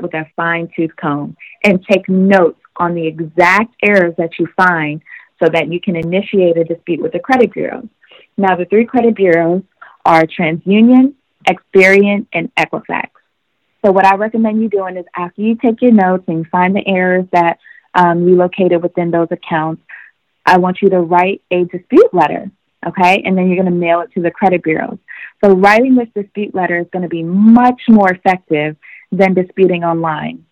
with 0.00 0.14
a 0.14 0.26
fine 0.36 0.68
tooth 0.76 0.94
comb 0.96 1.36
and 1.64 1.84
take 1.90 2.08
notes 2.08 2.60
on 2.76 2.94
the 2.94 3.06
exact 3.06 3.74
errors 3.82 4.14
that 4.18 4.38
you 4.38 4.46
find 4.56 5.02
so 5.42 5.48
that 5.50 5.72
you 5.72 5.80
can 5.80 5.96
initiate 5.96 6.56
a 6.56 6.64
dispute 6.64 7.00
with 7.00 7.12
the 7.12 7.18
credit 7.18 7.52
bureaus. 7.52 7.86
Now, 8.36 8.56
the 8.56 8.66
three 8.66 8.84
credit 8.84 9.16
bureaus 9.16 9.62
are 10.04 10.24
TransUnion, 10.24 11.14
Experian, 11.48 12.26
and 12.32 12.54
Equifax. 12.54 13.10
So, 13.84 13.92
what 13.92 14.04
I 14.04 14.16
recommend 14.16 14.62
you 14.62 14.68
doing 14.68 14.96
is 14.96 15.04
after 15.14 15.42
you 15.42 15.56
take 15.56 15.80
your 15.80 15.92
notes 15.92 16.24
and 16.28 16.38
you 16.38 16.44
find 16.50 16.74
the 16.74 16.86
errors 16.86 17.26
that 17.32 17.58
um, 17.94 18.28
you 18.28 18.36
located 18.36 18.82
within 18.82 19.10
those 19.10 19.28
accounts, 19.30 19.82
I 20.44 20.58
want 20.58 20.78
you 20.82 20.90
to 20.90 21.00
write 21.00 21.42
a 21.50 21.64
dispute 21.64 22.12
letter, 22.12 22.50
okay? 22.86 23.22
And 23.24 23.36
then 23.36 23.48
you're 23.48 23.62
going 23.62 23.72
to 23.72 23.78
mail 23.78 24.00
it 24.00 24.10
to 24.14 24.22
the 24.22 24.30
credit 24.30 24.62
bureaus. 24.62 24.98
So 25.44 25.54
writing 25.54 25.94
this 25.94 26.08
dispute 26.14 26.54
letter 26.54 26.78
is 26.78 26.86
going 26.92 27.02
to 27.02 27.08
be 27.08 27.22
much 27.22 27.82
more 27.88 28.10
effective 28.10 28.76
than 29.12 29.34
disputing 29.34 29.84
online. 29.84 30.44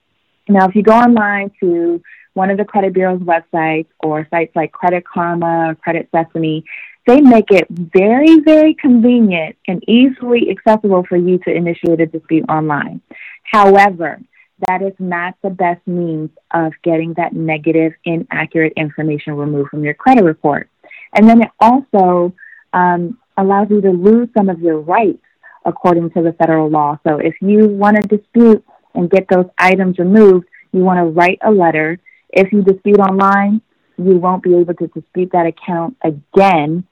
Now, 0.49 0.69
if 0.69 0.75
you 0.75 0.83
go 0.83 0.93
online 0.93 1.51
to 1.61 2.03
one 2.35 2.51
of 2.51 2.59
the 2.59 2.65
credit 2.65 2.93
bureau's 2.93 3.21
websites 3.21 3.87
or 4.03 4.27
sites 4.31 4.55
like 4.55 4.73
Credit 4.73 5.05
Karma 5.05 5.71
or 5.71 5.75
Credit 5.77 6.09
Sesame, 6.15 6.65
they 7.07 7.21
make 7.21 7.51
it 7.51 7.67
very, 7.71 8.41
very 8.41 8.75
convenient 8.75 9.57
and 9.69 9.83
easily 9.89 10.51
accessible 10.51 11.05
for 11.09 11.17
you 11.17 11.39
to 11.39 11.55
initiate 11.55 12.01
a 12.01 12.07
dispute 12.07 12.45
online. 12.49 13.01
However, 13.45 14.21
that 14.69 14.83
is 14.83 14.95
not 14.99 15.35
the 15.43 15.51
best 15.51 15.87
means 15.87 16.31
of 16.53 16.73
getting 16.83 17.15
that 17.15 17.35
negative, 17.35 17.93
inaccurate 18.05 18.73
information 18.77 19.35
removed 19.35 19.71
from 19.71 19.85
your 19.85 19.95
credit 19.95 20.25
report. 20.25 20.69
And 21.15 21.29
then 21.29 21.43
it 21.43 21.51
also 21.61 22.35
um, 22.73 23.19
allows 23.37 23.69
you 23.71 23.81
to 23.81 23.91
lose 23.91 24.29
some 24.37 24.49
of 24.49 24.61
your 24.61 24.81
rights 24.81 25.23
according 25.65 26.11
to 26.11 26.23
the 26.23 26.33
federal 26.33 26.69
law. 26.69 26.99
So 27.07 27.19
if 27.19 27.35
you 27.41 27.67
want 27.69 27.97
to 28.01 28.17
dispute 28.17 28.65
and 28.95 29.11
get 29.11 29.27
those 29.31 29.47
items 29.59 29.99
removed, 29.99 30.47
you 30.73 30.81
want 30.81 30.99
to 30.99 31.05
write 31.05 31.39
a 31.43 31.51
letter 31.51 31.99
If 32.37 32.53
you 32.53 32.63
dispute 32.63 32.99
online, 32.99 33.63
you 33.97 34.17
won't 34.19 34.43
be 34.43 34.57
able 34.57 34.75
to 34.75 34.89
dispute 34.89 35.31
that 35.33 35.47
account 35.47 35.97
again 36.03 36.85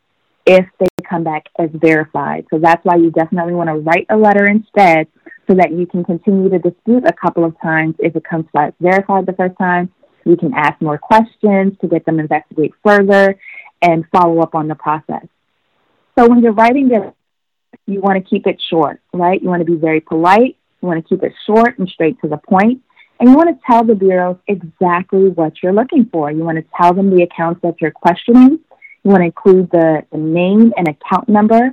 if 0.46 0.64
they 0.78 0.86
come 1.08 1.24
back 1.24 1.46
as 1.58 1.68
verified. 1.74 2.46
So 2.50 2.58
that's 2.58 2.84
why 2.84 2.96
you 2.96 3.10
definitely 3.10 3.54
want 3.54 3.68
to 3.68 3.74
write 3.74 4.06
a 4.08 4.16
letter 4.16 4.46
instead 4.46 5.08
so 5.48 5.56
that 5.56 5.72
you 5.72 5.86
can 5.86 6.04
continue 6.04 6.48
to 6.48 6.60
dispute 6.60 7.04
a 7.06 7.12
couple 7.12 7.44
of 7.44 7.60
times 7.60 7.96
if 7.98 8.14
it 8.14 8.22
comes 8.24 8.46
back 8.52 8.74
verified 8.80 9.26
the 9.26 9.32
first 9.32 9.58
time. 9.58 9.92
You 10.24 10.36
can 10.36 10.52
ask 10.54 10.80
more 10.80 10.98
questions 10.98 11.72
to 11.80 11.88
get 11.88 12.06
them 12.06 12.20
investigate 12.20 12.72
further 12.84 13.36
and 13.82 14.04
follow 14.10 14.40
up 14.40 14.54
on 14.54 14.68
the 14.68 14.74
process. 14.74 15.26
So 16.18 16.28
when 16.28 16.42
you're 16.42 16.52
writing 16.52 16.88
this, 16.88 17.12
you 17.86 18.00
want 18.00 18.22
to 18.22 18.28
keep 18.28 18.46
it 18.46 18.62
short, 18.70 19.00
right? 19.12 19.42
You 19.42 19.48
want 19.48 19.60
to 19.60 19.70
be 19.70 19.76
very 19.76 20.00
polite. 20.00 20.56
You 20.80 20.88
want 20.88 21.02
to 21.02 21.08
keep 21.08 21.22
it 21.24 21.32
short 21.46 21.78
and 21.78 21.88
straight 21.88 22.20
to 22.22 22.28
the 22.28 22.36
point. 22.36 22.82
And 23.18 23.30
you 23.30 23.36
want 23.36 23.50
to 23.50 23.66
tell 23.66 23.84
the 23.84 23.94
bureaus 23.94 24.36
exactly 24.46 25.28
what 25.28 25.62
you're 25.62 25.72
looking 25.72 26.08
for. 26.12 26.30
You 26.30 26.44
want 26.44 26.58
to 26.58 26.64
tell 26.80 26.92
them 26.92 27.14
the 27.14 27.22
accounts 27.22 27.60
that 27.62 27.76
you're 27.80 27.90
questioning. 27.90 28.58
You 29.04 29.10
want 29.10 29.20
to 29.20 29.26
include 29.26 29.70
the, 29.70 30.04
the 30.12 30.18
name 30.18 30.72
and 30.76 30.88
account 30.88 31.28
number 31.28 31.72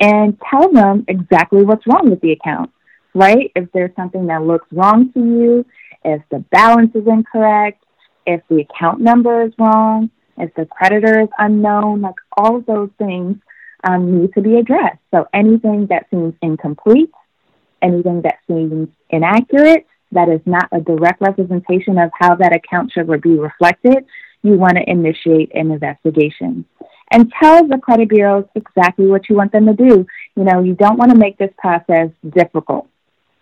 and 0.00 0.38
tell 0.48 0.70
them 0.70 1.04
exactly 1.08 1.62
what's 1.62 1.86
wrong 1.86 2.10
with 2.10 2.20
the 2.20 2.32
account, 2.32 2.70
right? 3.14 3.50
If 3.56 3.70
there's 3.72 3.94
something 3.96 4.26
that 4.26 4.42
looks 4.42 4.66
wrong 4.72 5.12
to 5.12 5.20
you, 5.20 5.66
if 6.04 6.22
the 6.30 6.38
balance 6.50 6.94
is 6.94 7.06
incorrect, 7.06 7.84
if 8.26 8.42
the 8.48 8.60
account 8.60 9.00
number 9.00 9.42
is 9.42 9.52
wrong, 9.58 10.10
if 10.40 10.54
the 10.54 10.66
creditor 10.66 11.20
is 11.20 11.28
unknown, 11.38 12.00
like 12.00 12.14
all 12.36 12.56
of 12.56 12.66
those 12.66 12.90
things 12.98 13.36
um, 13.84 14.20
need 14.20 14.34
to 14.34 14.40
be 14.40 14.56
addressed. 14.56 14.98
So 15.12 15.26
anything 15.32 15.86
that 15.88 16.06
seems 16.10 16.34
incomplete, 16.42 17.12
anything 17.82 18.22
that 18.22 18.38
seems 18.46 18.88
inaccurate, 19.10 19.86
that 20.12 20.28
is 20.28 20.40
not 20.46 20.68
a 20.72 20.80
direct 20.80 21.20
representation 21.20 21.98
of 21.98 22.10
how 22.18 22.34
that 22.36 22.54
account 22.54 22.92
should 22.92 23.08
be 23.20 23.38
reflected, 23.38 24.04
you 24.42 24.54
want 24.54 24.76
to 24.76 24.90
initiate 24.90 25.50
an 25.54 25.70
investigation. 25.70 26.64
And 27.10 27.32
tell 27.40 27.66
the 27.66 27.78
credit 27.78 28.08
bureaus 28.10 28.44
exactly 28.54 29.06
what 29.06 29.28
you 29.28 29.36
want 29.36 29.52
them 29.52 29.66
to 29.66 29.72
do. 29.72 30.06
You 30.36 30.44
know, 30.44 30.62
you 30.62 30.74
don't 30.74 30.98
want 30.98 31.10
to 31.10 31.16
make 31.16 31.38
this 31.38 31.52
process 31.56 32.10
difficult. 32.28 32.88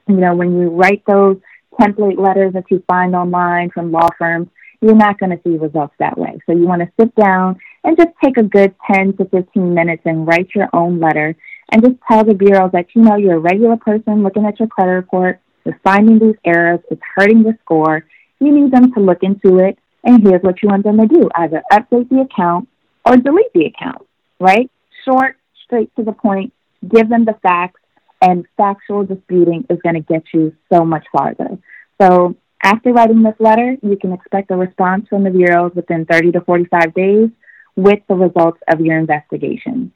You 0.08 0.16
know, 0.16 0.34
when 0.34 0.58
you 0.58 0.70
write 0.70 1.02
those 1.06 1.38
template 1.80 2.18
letters 2.18 2.52
that 2.54 2.70
you 2.70 2.82
find 2.86 3.14
online 3.14 3.70
from 3.70 3.90
law 3.90 4.08
firms, 4.18 4.48
you're 4.86 4.94
not 4.94 5.18
going 5.18 5.30
to 5.30 5.40
see 5.42 5.56
results 5.56 5.94
that 5.98 6.16
way. 6.16 6.38
So 6.46 6.52
you 6.52 6.66
want 6.66 6.82
to 6.82 6.92
sit 6.98 7.14
down 7.16 7.58
and 7.82 7.96
just 7.96 8.10
take 8.22 8.36
a 8.36 8.42
good 8.42 8.74
10 8.92 9.16
to 9.16 9.24
15 9.24 9.74
minutes 9.74 10.02
and 10.04 10.26
write 10.26 10.48
your 10.54 10.68
own 10.72 11.00
letter 11.00 11.34
and 11.72 11.82
just 11.84 11.96
tell 12.08 12.24
the 12.24 12.34
bureau 12.34 12.70
that, 12.72 12.86
you 12.94 13.02
know, 13.02 13.16
you're 13.16 13.36
a 13.36 13.40
regular 13.40 13.76
person 13.76 14.22
looking 14.22 14.46
at 14.46 14.58
your 14.60 14.68
credit 14.68 14.92
report, 14.92 15.40
you're 15.64 15.80
finding 15.82 16.20
these 16.20 16.36
errors, 16.44 16.80
it's 16.90 17.02
hurting 17.16 17.42
the 17.42 17.58
score. 17.64 18.04
You 18.38 18.52
need 18.52 18.70
them 18.70 18.92
to 18.92 19.00
look 19.00 19.22
into 19.22 19.58
it, 19.58 19.78
and 20.04 20.22
here's 20.22 20.42
what 20.42 20.62
you 20.62 20.68
want 20.68 20.84
them 20.84 20.98
to 20.98 21.06
do 21.06 21.28
either 21.34 21.62
update 21.72 22.08
the 22.08 22.20
account 22.20 22.68
or 23.04 23.16
delete 23.16 23.52
the 23.54 23.66
account, 23.66 24.06
right? 24.38 24.70
Short, 25.04 25.36
straight 25.64 25.90
to 25.96 26.04
the 26.04 26.12
point, 26.12 26.52
give 26.86 27.08
them 27.08 27.24
the 27.24 27.34
facts, 27.42 27.80
and 28.20 28.46
factual 28.56 29.04
disputing 29.04 29.66
is 29.68 29.78
going 29.82 29.96
to 29.96 30.00
get 30.00 30.22
you 30.32 30.54
so 30.72 30.84
much 30.84 31.04
farther. 31.12 31.58
So 32.00 32.36
after 32.62 32.92
writing 32.92 33.22
this 33.22 33.34
letter, 33.38 33.76
you 33.82 33.96
can 33.96 34.12
expect 34.12 34.50
a 34.50 34.56
response 34.56 35.06
from 35.08 35.24
the 35.24 35.30
bureaus 35.30 35.72
within 35.74 36.06
30 36.06 36.32
to 36.32 36.40
45 36.40 36.94
days 36.94 37.30
with 37.76 38.00
the 38.08 38.14
results 38.14 38.60
of 38.68 38.80
your 38.80 38.98
investigation. 38.98 39.92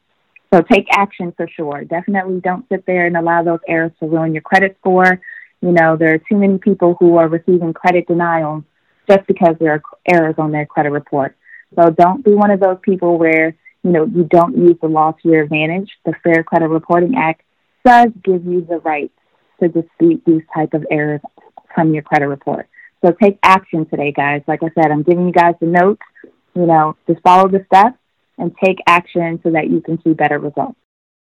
So 0.53 0.61
take 0.61 0.87
action 0.91 1.33
for 1.35 1.47
sure. 1.47 1.83
Definitely 1.85 2.41
don't 2.41 2.67
sit 2.69 2.85
there 2.85 3.05
and 3.05 3.17
allow 3.17 3.43
those 3.43 3.59
errors 3.67 3.93
to 3.99 4.07
ruin 4.07 4.33
your 4.33 4.41
credit 4.41 4.77
score. 4.79 5.19
You 5.61 5.71
know, 5.71 5.95
there 5.97 6.13
are 6.13 6.17
too 6.17 6.37
many 6.37 6.57
people 6.57 6.95
who 6.99 7.17
are 7.17 7.27
receiving 7.27 7.73
credit 7.73 8.07
denials 8.07 8.63
just 9.09 9.25
because 9.27 9.55
there 9.59 9.73
are 9.73 9.81
errors 10.11 10.35
on 10.37 10.51
their 10.51 10.65
credit 10.65 10.91
report. 10.91 11.35
So 11.75 11.89
don't 11.89 12.23
be 12.23 12.33
one 12.33 12.51
of 12.51 12.59
those 12.59 12.77
people 12.81 13.17
where, 13.17 13.55
you 13.83 13.91
know, 13.91 14.05
you 14.05 14.23
don't 14.23 14.57
use 14.57 14.75
the 14.81 14.87
law 14.87 15.13
to 15.13 15.29
your 15.29 15.43
advantage. 15.43 15.89
The 16.05 16.13
Fair 16.23 16.43
Credit 16.43 16.67
Reporting 16.67 17.15
Act 17.17 17.41
does 17.85 18.09
give 18.23 18.45
you 18.45 18.61
the 18.61 18.79
right 18.79 19.11
to 19.61 19.69
dispute 19.69 20.23
these 20.25 20.43
type 20.53 20.73
of 20.73 20.85
errors 20.91 21.21
from 21.73 21.93
your 21.93 22.03
credit 22.03 22.27
report. 22.27 22.67
So 23.03 23.11
take 23.21 23.39
action 23.43 23.85
today, 23.87 24.11
guys. 24.11 24.41
Like 24.47 24.61
I 24.63 24.69
said, 24.75 24.91
I'm 24.91 25.03
giving 25.03 25.25
you 25.25 25.33
guys 25.33 25.55
the 25.59 25.67
notes. 25.67 26.01
You 26.55 26.65
know, 26.65 26.95
just 27.07 27.21
follow 27.21 27.47
the 27.49 27.65
steps 27.65 27.97
and 28.37 28.53
take 28.63 28.77
action 28.87 29.39
so 29.43 29.51
that 29.51 29.69
you 29.69 29.81
can 29.81 30.01
see 30.03 30.13
better 30.13 30.39
results. 30.39 30.77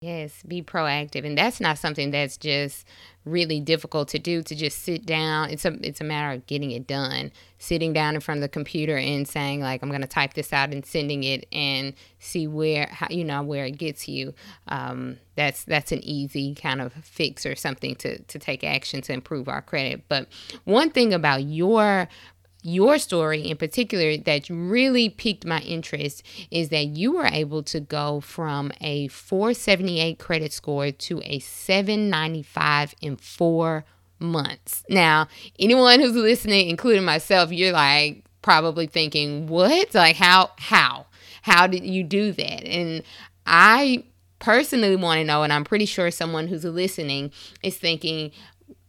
Yes, 0.03 0.43
be 0.45 0.61
proactive. 0.61 1.25
And 1.25 1.37
that's 1.37 1.61
not 1.61 1.77
something 1.77 2.11
that's 2.11 2.35
just 2.35 2.85
really 3.23 3.61
difficult 3.61 4.09
to 4.09 4.19
do 4.19 4.43
to 4.43 4.53
just 4.53 4.83
sit 4.83 5.05
down. 5.05 5.49
It's 5.49 5.63
a 5.63 5.77
it's 5.79 6.01
a 6.01 6.03
matter 6.03 6.35
of 6.35 6.45
getting 6.45 6.71
it 6.71 6.85
done. 6.85 7.31
Sitting 7.57 7.93
down 7.93 8.13
in 8.13 8.19
front 8.19 8.39
of 8.39 8.41
the 8.41 8.49
computer 8.49 8.97
and 8.97 9.25
saying 9.25 9.61
like 9.61 9.81
I'm 9.81 9.87
going 9.87 10.01
to 10.01 10.07
type 10.07 10.33
this 10.33 10.51
out 10.51 10.73
and 10.73 10.85
sending 10.85 11.23
it 11.23 11.47
and 11.53 11.93
see 12.19 12.47
where 12.47 12.89
how, 12.91 13.07
you 13.09 13.23
know 13.23 13.43
where 13.43 13.63
it 13.63 13.77
gets 13.77 14.09
you. 14.09 14.33
Um, 14.67 15.19
that's 15.35 15.63
that's 15.63 15.93
an 15.93 16.03
easy 16.03 16.53
kind 16.53 16.81
of 16.81 16.91
fix 16.91 17.45
or 17.45 17.55
something 17.55 17.95
to 17.95 18.19
to 18.23 18.37
take 18.37 18.65
action 18.65 19.01
to 19.03 19.13
improve 19.13 19.47
our 19.47 19.61
credit. 19.61 20.03
But 20.09 20.27
one 20.65 20.89
thing 20.89 21.13
about 21.13 21.43
your 21.43 22.09
your 22.63 22.97
story 22.97 23.41
in 23.41 23.57
particular 23.57 24.17
that 24.17 24.49
really 24.49 25.09
piqued 25.09 25.45
my 25.45 25.59
interest 25.59 26.23
is 26.49 26.69
that 26.69 26.87
you 26.87 27.11
were 27.11 27.27
able 27.27 27.61
to 27.63 27.79
go 27.79 28.21
from 28.21 28.71
a 28.81 29.07
478 29.09 30.17
credit 30.17 30.53
score 30.53 30.91
to 30.91 31.21
a 31.25 31.39
795 31.39 32.95
in 33.01 33.17
four 33.17 33.85
months. 34.19 34.83
Now, 34.89 35.27
anyone 35.59 35.99
who's 35.99 36.15
listening, 36.15 36.69
including 36.69 37.03
myself, 37.03 37.51
you're 37.51 37.73
like 37.73 38.23
probably 38.41 38.87
thinking, 38.87 39.47
what? 39.47 39.93
Like, 39.93 40.15
how? 40.15 40.51
How? 40.57 41.05
How 41.41 41.67
did 41.67 41.85
you 41.85 42.03
do 42.03 42.31
that? 42.31 42.65
And 42.65 43.03
I 43.45 44.05
personally 44.39 44.95
want 44.95 45.19
to 45.19 45.23
know, 45.23 45.43
and 45.43 45.51
I'm 45.51 45.63
pretty 45.63 45.85
sure 45.85 46.11
someone 46.11 46.47
who's 46.47 46.63
listening 46.63 47.31
is 47.63 47.77
thinking, 47.77 48.31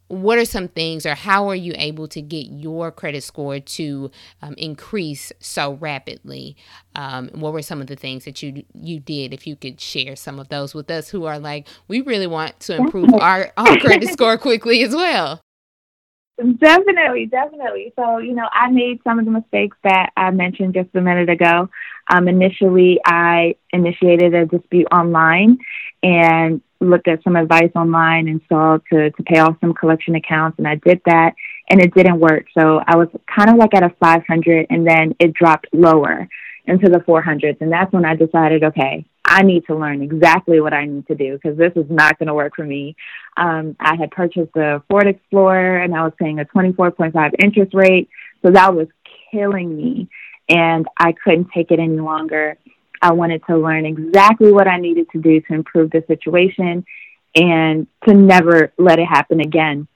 what 0.09 0.39
are 0.39 0.45
some 0.45 0.69
things 0.69 1.07
or 1.07 1.15
how 1.15 1.49
are 1.49 1.55
you 1.55 1.73
able 1.77 2.07
to 2.09 2.21
get 2.21 2.47
your 2.47 2.93
credit 2.93 3.23
score 3.23 3.59
to 3.59 4.11
um, 4.43 4.55
increase 4.59 5.33
so 5.41 5.75
rapidly 5.75 6.57
um, 6.95 7.29
what 7.33 7.53
were 7.53 7.63
some 7.63 7.81
of 7.81 7.87
the 7.87 7.97
things 7.97 8.25
that 8.25 8.43
you 8.43 8.65
you 8.75 9.01
did 9.01 9.33
if 9.33 9.47
you 9.47 9.57
could 9.57 9.81
share 9.81 10.15
some 10.15 10.39
of 10.39 10.49
those 10.49 10.75
with 10.75 10.91
us 10.91 11.09
who 11.09 11.25
are 11.25 11.39
like 11.39 11.67
we 11.89 12.01
really 12.01 12.27
want 12.27 12.59
to 12.61 12.77
improve 12.77 13.13
our, 13.15 13.53
our 13.57 13.77
credit 13.79 14.11
score 14.11 14.37
quickly 14.37 14.83
as 14.83 14.95
well 14.95 15.41
Definitely, 16.37 17.27
definitely. 17.27 17.93
So, 17.95 18.19
you 18.19 18.35
know, 18.35 18.49
I 18.51 18.69
made 18.69 18.99
some 19.05 19.21
of 19.21 19.25
the 19.25 19.31
mistakes 19.31 19.77
that 19.85 20.11
I 20.17 20.33
mentioned 20.33 20.75
just 20.75 20.89
a 20.95 21.01
minute 21.01 21.31
ago. 21.31 21.71
Um, 22.11 22.27
initially, 22.27 23.01
I 23.05 23.55
initiated 23.73 24.35
a 24.35 24.45
dispute 24.45 24.89
online 24.93 25.59
and 26.03 26.61
looked 26.85 27.09
at 27.09 27.23
some 27.25 27.37
advice 27.37 27.71
online 27.75 28.29
and 28.29 28.41
saw 28.49 28.79
to, 28.93 29.11
to 29.11 29.23
pay 29.25 29.39
off 29.39 29.57
some 29.61 29.75
collection 29.75 30.15
accounts, 30.15 30.59
and 30.59 30.69
I 30.69 30.77
did 30.77 31.01
that, 31.07 31.35
and 31.71 31.81
it 31.81 31.95
didn't 31.95 32.21
work. 32.21 32.47
So 32.57 32.81
I 32.87 32.97
was 32.97 33.09
kind 33.27 33.51
of 33.51 33.57
like 33.57 33.75
at 33.75 33.83
a 33.83 33.95
500, 34.01 34.67
and 34.71 34.87
then 34.87 35.15
it 35.19 35.35
dropped 35.35 35.67
lower 35.73 36.29
into 36.67 36.89
the 36.89 36.99
400s, 36.99 37.61
and 37.61 37.71
that's 37.71 37.93
when 37.93 38.05
I 38.05 38.17
decided, 38.17 38.65
okay, 38.65 39.07
I 39.25 39.43
need 39.43 39.67
to 39.67 39.75
learn 39.75 40.03
exactly 40.03 40.61
what 40.61 40.75
I 40.75 40.85
need 40.85 41.07
to 41.07 41.15
do 41.15 41.35
because 41.35 41.57
this 41.57 41.73
is 41.77 41.91
not 41.91 42.19
going 42.19 42.27
to 42.27 42.35
work 42.35 42.55
for 42.57 42.65
me. 42.65 42.95
Um, 43.37 43.75
I 43.81 43.97
had 43.97 44.11
purchased 44.11 44.55
a 44.55 44.83
Ford 44.89 45.09
Explorer 45.09 45.79
and 45.79 45.95
I 45.95 46.05
was 46.05 46.13
paying 46.19 46.41
a 46.41 46.45
24.5 46.45 47.33
interest 47.43 47.73
rate. 47.75 48.09
So 48.43 48.51
that 48.51 48.75
was 48.75 48.87
killing 49.33 49.75
me 49.75 50.09
and 50.49 50.87
I 50.99 51.13
couldn't 51.13 51.49
take 51.55 51.71
it 51.71 51.79
any 51.79 51.99
longer. 51.99 52.59
I 53.05 53.13
wanted 53.13 53.43
to 53.49 53.59
learn 53.59 53.85
exactly 53.85 54.51
what 54.51 54.67
I 54.67 54.79
needed 54.79 55.11
to 55.11 55.21
do 55.21 55.39
to 55.43 55.53
improve 55.53 55.91
the 55.91 56.03
situation 56.09 56.87
and 57.35 57.87
to 58.09 58.15
never 58.15 58.73
let 58.79 58.99
it 58.99 59.05
happen 59.05 59.41
again. 59.41 59.87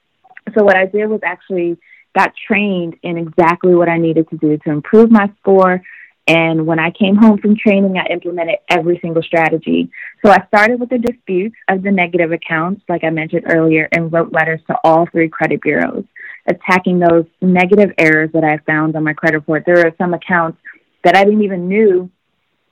So 0.55 0.63
what 0.63 0.77
I 0.77 0.85
did 0.85 1.07
was 1.07 1.21
actually 1.23 1.79
got 2.15 2.33
trained 2.47 2.97
in 3.01 3.17
exactly 3.17 3.73
what 3.73 3.89
I 3.89 3.97
needed 3.97 4.29
to 4.29 4.37
do 4.37 4.59
to 4.59 4.69
improve 4.69 5.09
my 5.09 5.27
score, 5.39 5.81
and 6.27 6.67
when 6.67 6.77
I 6.77 6.91
came 6.91 7.15
home 7.15 7.39
from 7.39 7.55
training, 7.57 7.97
I 7.97 8.05
implemented 8.13 8.57
every 8.69 8.99
single 9.01 9.23
strategy. 9.23 9.89
So 10.23 10.31
I 10.31 10.45
started 10.45 10.79
with 10.79 10.89
the 10.89 10.99
disputes 10.99 11.55
of 11.67 11.81
the 11.81 11.89
negative 11.89 12.31
accounts, 12.31 12.83
like 12.87 13.03
I 13.03 13.09
mentioned 13.09 13.45
earlier, 13.47 13.89
and 13.91 14.13
wrote 14.13 14.31
letters 14.31 14.61
to 14.67 14.77
all 14.83 15.07
three 15.07 15.29
credit 15.29 15.63
bureaus, 15.63 16.03
attacking 16.45 16.99
those 16.99 17.25
negative 17.41 17.91
errors 17.97 18.29
that 18.33 18.43
I 18.43 18.59
found 18.71 18.95
on 18.95 19.03
my 19.03 19.13
credit 19.13 19.37
report. 19.37 19.63
There 19.65 19.79
are 19.79 19.95
some 19.97 20.13
accounts 20.13 20.59
that 21.03 21.15
I 21.15 21.23
didn't 21.23 21.41
even 21.41 21.67
knew 21.67 22.11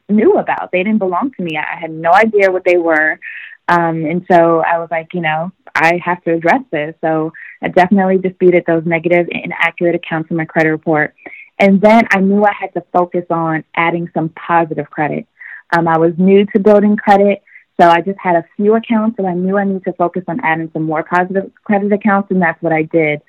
knew 0.10 0.38
about. 0.38 0.72
They 0.72 0.84
didn't 0.84 1.00
belong 1.00 1.32
to 1.32 1.44
me. 1.44 1.58
I 1.58 1.80
had 1.80 1.92
no 1.92 2.12
idea 2.14 2.52
what 2.52 2.64
they 2.66 2.78
were. 2.78 3.20
Um, 3.68 4.06
and 4.06 4.26
so 4.32 4.64
I 4.66 4.80
was 4.80 4.88
like, 4.90 5.14
you 5.14 5.22
know, 5.22 5.52
I 5.76 6.00
have 6.04 6.24
to 6.24 6.34
address 6.34 6.62
this. 6.72 6.96
So 7.02 7.34
I 7.62 7.68
definitely 7.68 8.18
disputed 8.18 8.64
those 8.66 8.86
negative 8.86 9.28
and 9.32 9.46
inaccurate 9.46 9.96
accounts 9.96 10.32
in 10.32 10.38
my 10.38 10.46
credit 10.46 10.70
report. 10.70 11.14
And 11.60 11.82
then 11.82 12.08
I 12.12 12.20
knew 12.20 12.46
I 12.46 12.54
had 12.58 12.74
to 12.76 12.84
focus 12.94 13.26
on 13.30 13.64
adding 13.76 14.10
some 14.14 14.30
positive 14.30 14.90
credit. 14.90 15.28
Um, 15.76 15.88
I 15.88 15.98
was 15.98 16.14
new 16.18 16.46
to 16.46 16.60
building 16.60 16.96
credit, 16.96 17.44
so 17.80 17.90
I 17.90 18.02
just 18.02 18.20
had 18.20 18.36
a 18.36 18.46
few 18.56 18.76
accounts, 18.76 19.18
and 19.18 19.28
I 19.28 19.34
knew 19.34 19.58
I 19.58 19.66
needed 19.66 19.84
to 19.86 19.94
focus 19.94 20.24
on 20.28 20.40
adding 20.44 20.70
some 20.72 20.84
more 20.84 21.04
positive 21.04 21.52
credit 21.64 21.92
accounts, 21.92 22.32
and 22.32 22.42
that's 22.42 22.62
what 22.62 22.72
I 22.72 22.84
did. 22.84 23.22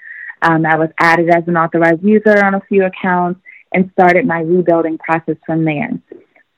Um, 0.42 0.64
I 0.64 0.76
was 0.76 0.90
added 1.00 1.30
as 1.30 1.48
an 1.48 1.56
authorized 1.56 2.02
user 2.02 2.44
on 2.44 2.54
a 2.54 2.60
few 2.68 2.84
accounts, 2.84 3.40
and 3.72 3.90
started 3.92 4.26
my 4.26 4.40
rebuilding 4.40 4.98
process 4.98 5.36
from 5.44 5.64
there. 5.64 5.90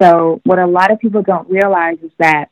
So, 0.01 0.41
what 0.45 0.59
a 0.59 0.67
lot 0.67 0.91
of 0.91 0.99
people 0.99 1.23
don't 1.23 1.49
realize 1.51 1.99
is 2.03 2.13
that 2.19 2.47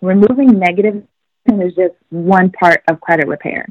removing 0.00 0.58
negative 0.58 1.02
is 1.46 1.74
just 1.74 1.94
one 2.10 2.50
part 2.50 2.82
of 2.88 3.00
credit 3.00 3.28
repair. 3.28 3.66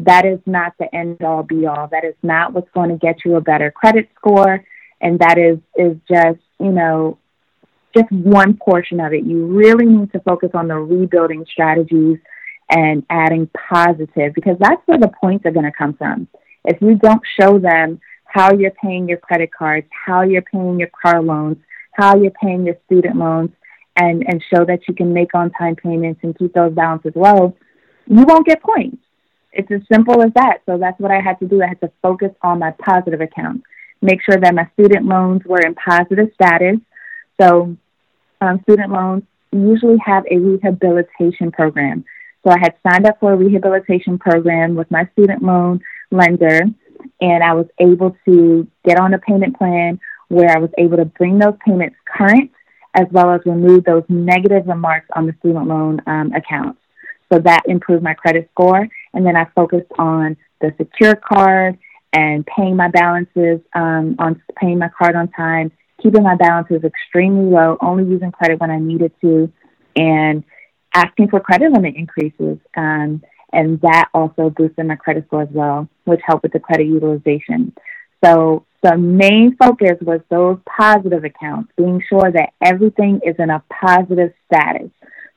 That 0.00 0.24
is 0.24 0.38
not 0.46 0.72
the 0.78 0.92
end 0.94 1.22
all 1.22 1.42
be 1.42 1.66
all. 1.66 1.88
That 1.88 2.04
is 2.04 2.14
not 2.22 2.52
what's 2.52 2.70
going 2.72 2.90
to 2.90 2.96
get 2.96 3.24
you 3.24 3.36
a 3.36 3.40
better 3.40 3.70
credit 3.70 4.08
score. 4.16 4.64
And 5.00 5.18
that 5.18 5.38
is, 5.38 5.58
is 5.76 5.96
just, 6.08 6.40
you 6.58 6.72
know, 6.72 7.18
just 7.96 8.10
one 8.10 8.56
portion 8.56 9.00
of 9.00 9.12
it. 9.12 9.24
You 9.24 9.46
really 9.46 9.86
need 9.86 10.12
to 10.12 10.20
focus 10.20 10.50
on 10.54 10.68
the 10.68 10.76
rebuilding 10.76 11.44
strategies 11.50 12.18
and 12.70 13.04
adding 13.10 13.50
positive 13.70 14.32
because 14.34 14.56
that's 14.60 14.82
where 14.86 14.98
the 14.98 15.10
points 15.20 15.44
are 15.44 15.50
going 15.50 15.64
to 15.64 15.72
come 15.76 15.94
from. 15.94 16.28
If 16.64 16.80
you 16.80 16.94
don't 16.96 17.22
show 17.40 17.58
them 17.58 18.00
how 18.24 18.52
you're 18.52 18.70
paying 18.70 19.08
your 19.08 19.18
credit 19.18 19.50
cards, 19.52 19.86
how 20.06 20.22
you're 20.22 20.42
paying 20.42 20.78
your 20.78 20.90
car 21.02 21.20
loans, 21.20 21.56
how 21.92 22.16
you're 22.16 22.32
paying 22.42 22.66
your 22.66 22.76
student 22.86 23.16
loans, 23.16 23.50
and, 23.96 24.24
and 24.26 24.42
show 24.54 24.64
that 24.64 24.80
you 24.88 24.94
can 24.94 25.12
make 25.12 25.34
on 25.34 25.50
time 25.50 25.76
payments 25.76 26.20
and 26.22 26.38
keep 26.38 26.54
those 26.54 26.72
balances 26.72 27.12
low, 27.14 27.54
you 28.06 28.24
won't 28.24 28.46
get 28.46 28.62
points. 28.62 28.96
It's 29.52 29.70
as 29.70 29.82
simple 29.92 30.22
as 30.22 30.32
that. 30.34 30.58
So 30.64 30.78
that's 30.78 30.98
what 31.00 31.10
I 31.10 31.20
had 31.20 31.38
to 31.40 31.46
do. 31.46 31.62
I 31.62 31.66
had 31.66 31.80
to 31.80 31.90
focus 32.00 32.30
on 32.42 32.60
my 32.60 32.72
positive 32.72 33.20
accounts, 33.20 33.64
make 34.00 34.20
sure 34.22 34.38
that 34.40 34.54
my 34.54 34.68
student 34.74 35.06
loans 35.06 35.42
were 35.44 35.60
in 35.60 35.74
positive 35.74 36.30
status. 36.34 36.76
So 37.40 37.76
um, 38.40 38.60
student 38.62 38.92
loans 38.92 39.24
usually 39.52 39.98
have 40.04 40.24
a 40.30 40.38
rehabilitation 40.38 41.50
program. 41.50 42.04
So 42.44 42.52
I 42.52 42.58
had 42.58 42.74
signed 42.86 43.06
up 43.06 43.18
for 43.20 43.32
a 43.32 43.36
rehabilitation 43.36 44.18
program 44.18 44.76
with 44.76 44.90
my 44.90 45.08
student 45.12 45.42
loan 45.42 45.80
lender, 46.10 46.62
and 47.20 47.42
I 47.42 47.52
was 47.54 47.66
able 47.78 48.16
to 48.26 48.66
get 48.84 48.98
on 48.98 49.12
a 49.14 49.18
payment 49.18 49.58
plan 49.58 50.00
where 50.30 50.50
I 50.50 50.58
was 50.58 50.70
able 50.78 50.96
to 50.96 51.04
bring 51.04 51.38
those 51.38 51.54
payments 51.66 51.96
current 52.06 52.50
as 52.94 53.06
well 53.10 53.30
as 53.30 53.40
remove 53.44 53.84
those 53.84 54.04
negative 54.08 54.66
remarks 54.66 55.06
on 55.14 55.26
the 55.26 55.34
student 55.40 55.66
loan 55.66 56.00
um, 56.06 56.32
accounts. 56.32 56.80
So 57.32 57.38
that 57.40 57.62
improved 57.66 58.02
my 58.02 58.14
credit 58.14 58.48
score. 58.52 58.88
And 59.12 59.26
then 59.26 59.36
I 59.36 59.46
focused 59.54 59.90
on 59.98 60.36
the 60.60 60.72
secure 60.78 61.14
card 61.14 61.78
and 62.12 62.46
paying 62.46 62.76
my 62.76 62.88
balances 62.88 63.60
um, 63.74 64.16
on 64.18 64.42
paying 64.60 64.78
my 64.78 64.88
card 64.88 65.14
on 65.14 65.28
time, 65.28 65.70
keeping 66.02 66.22
my 66.22 66.34
balances 66.36 66.82
extremely 66.84 67.50
low, 67.50 67.76
only 67.80 68.04
using 68.04 68.32
credit 68.32 68.60
when 68.60 68.70
I 68.70 68.78
needed 68.78 69.12
to, 69.20 69.52
and 69.94 70.42
asking 70.94 71.28
for 71.28 71.40
credit 71.40 71.72
limit 71.72 71.94
increases. 71.96 72.58
Um, 72.76 73.22
and 73.52 73.80
that 73.80 74.08
also 74.14 74.50
boosted 74.50 74.86
my 74.86 74.96
credit 74.96 75.26
score 75.26 75.42
as 75.42 75.48
well, 75.50 75.88
which 76.04 76.20
helped 76.24 76.44
with 76.44 76.52
the 76.52 76.60
credit 76.60 76.86
utilization. 76.86 77.72
So 78.24 78.64
the 78.82 78.96
main 78.96 79.56
focus 79.56 79.98
was 80.00 80.20
those 80.30 80.58
positive 80.66 81.24
accounts, 81.24 81.72
being 81.76 82.02
sure 82.08 82.30
that 82.32 82.52
everything 82.62 83.20
is 83.24 83.36
in 83.38 83.50
a 83.50 83.62
positive 83.70 84.32
status. 84.46 84.90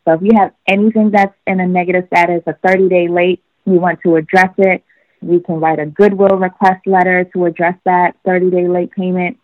So 0.05 0.13
if 0.13 0.21
you 0.21 0.31
have 0.37 0.53
anything 0.67 1.11
that's 1.11 1.35
in 1.47 1.59
a 1.59 1.67
negative 1.67 2.05
status, 2.07 2.43
a 2.47 2.53
30 2.65 2.89
day 2.89 3.07
late, 3.07 3.41
you 3.65 3.79
want 3.79 3.99
to 4.03 4.15
address 4.15 4.53
it, 4.57 4.83
you 5.21 5.39
can 5.39 5.55
write 5.55 5.79
a 5.79 5.85
goodwill 5.85 6.37
request 6.37 6.85
letter 6.85 7.23
to 7.33 7.45
address 7.45 7.75
that 7.85 8.15
30 8.25 8.51
day 8.51 8.67
late 8.67 8.91
payment. 8.91 9.37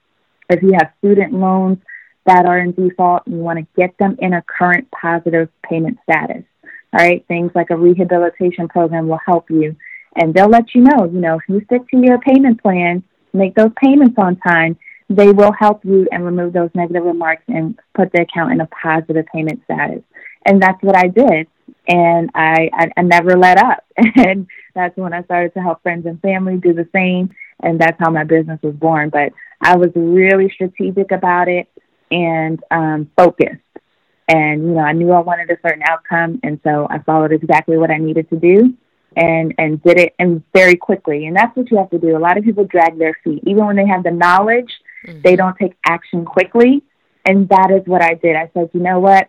If 0.50 0.62
you 0.62 0.72
have 0.74 0.92
student 1.00 1.34
loans 1.34 1.78
that 2.26 2.46
are 2.46 2.60
in 2.60 2.74
default, 2.74 3.24
you 3.28 3.38
want 3.38 3.60
to 3.60 3.68
get 3.76 3.98
them 3.98 4.18
in 4.20 4.34
a 4.34 4.44
current 4.44 4.90
positive 4.92 5.50
payment 5.64 5.98
status. 6.04 6.44
All 6.92 7.06
right, 7.06 7.26
things 7.28 7.52
like 7.54 7.70
a 7.70 7.78
rehabilitation 7.78 8.68
program 8.68 9.08
will 9.08 9.20
help 9.26 9.50
you. 9.50 9.76
And 10.16 10.34
they'll 10.34 10.50
let 10.50 10.74
you 10.74 10.82
know, 10.82 11.06
you 11.06 11.20
know, 11.20 11.36
if 11.36 11.44
you 11.48 11.62
stick 11.66 11.88
to 11.90 11.98
your 11.98 12.18
payment 12.20 12.62
plan, 12.62 13.04
make 13.34 13.56
those 13.56 13.72
payments 13.82 14.16
on 14.18 14.36
time, 14.38 14.78
they 15.10 15.32
will 15.32 15.52
help 15.52 15.84
you 15.84 16.08
and 16.12 16.24
remove 16.24 16.54
those 16.54 16.70
negative 16.76 17.04
remarks 17.04 17.44
and 17.48 17.80
put 17.96 18.12
the 18.12 18.22
account 18.22 18.52
in 18.52 18.62
a 18.62 18.68
positive 18.68 19.26
payment 19.34 19.62
status. 19.66 20.04
And 20.46 20.62
that's 20.62 20.82
what 20.84 20.96
I 20.96 21.08
did. 21.08 21.48
And 21.88 22.30
I, 22.36 22.70
I, 22.74 22.92
I 22.96 23.02
never 23.02 23.38
let 23.38 23.58
up. 23.58 23.84
And 24.16 24.48
that's 24.76 24.96
when 24.96 25.14
I 25.14 25.24
started 25.24 25.54
to 25.56 25.62
help 25.62 25.82
friends 25.82 26.06
and 26.06 26.22
family 26.22 26.58
do 26.58 26.74
the 26.74 26.88
same. 26.94 27.36
And 27.62 27.82
that's 27.82 28.00
how 28.00 28.12
my 28.12 28.24
business 28.24 28.60
was 28.62 28.76
born. 28.76 29.10
But 29.10 29.34
I 29.60 29.76
was 29.76 29.90
really 29.96 30.50
strategic 30.54 31.12
about 31.12 31.50
it 31.50 31.68
and 32.12 32.64
um, 32.72 33.10
focused. 33.18 33.60
And, 34.28 34.62
you 34.62 34.74
know, 34.76 34.82
I 34.82 34.94
knew 34.94 35.12
I 35.12 35.20
wanted 35.20 35.50
a 35.50 35.58
certain 35.62 35.84
outcome. 35.84 36.40
And 36.44 36.60
so 36.64 36.88
I 36.90 37.00
followed 37.00 37.34
exactly 37.34 37.78
what 37.78 37.92
I 37.92 37.98
needed 37.98 38.30
to 38.30 38.38
do 38.38 38.78
and 39.16 39.54
and 39.58 39.82
did 39.84 40.00
it 40.00 40.16
and 40.20 40.44
very 40.54 40.76
quickly. 40.76 41.26
And 41.26 41.36
that's 41.36 41.56
what 41.56 41.70
you 41.72 41.78
have 41.78 41.90
to 41.92 42.00
do. 42.00 42.16
A 42.16 42.20
lot 42.20 42.38
of 42.38 42.44
people 42.44 42.66
drag 42.66 42.98
their 42.98 43.18
feet. 43.24 43.44
Even 43.46 43.66
when 43.66 43.76
they 43.76 43.88
have 43.88 44.04
the 44.04 44.12
knowledge 44.12 44.72
mm-hmm. 45.06 45.22
they 45.24 45.36
don't 45.36 45.58
take 45.58 45.74
action 45.86 46.26
quickly. 46.26 46.84
And 47.26 47.50
that 47.50 47.72
is 47.72 47.86
what 47.86 48.02
i 48.02 48.14
did. 48.16 48.36
I 48.36 48.50
said 48.54 48.70
you 48.74 48.80
know 48.80 49.00
what? 49.00 49.28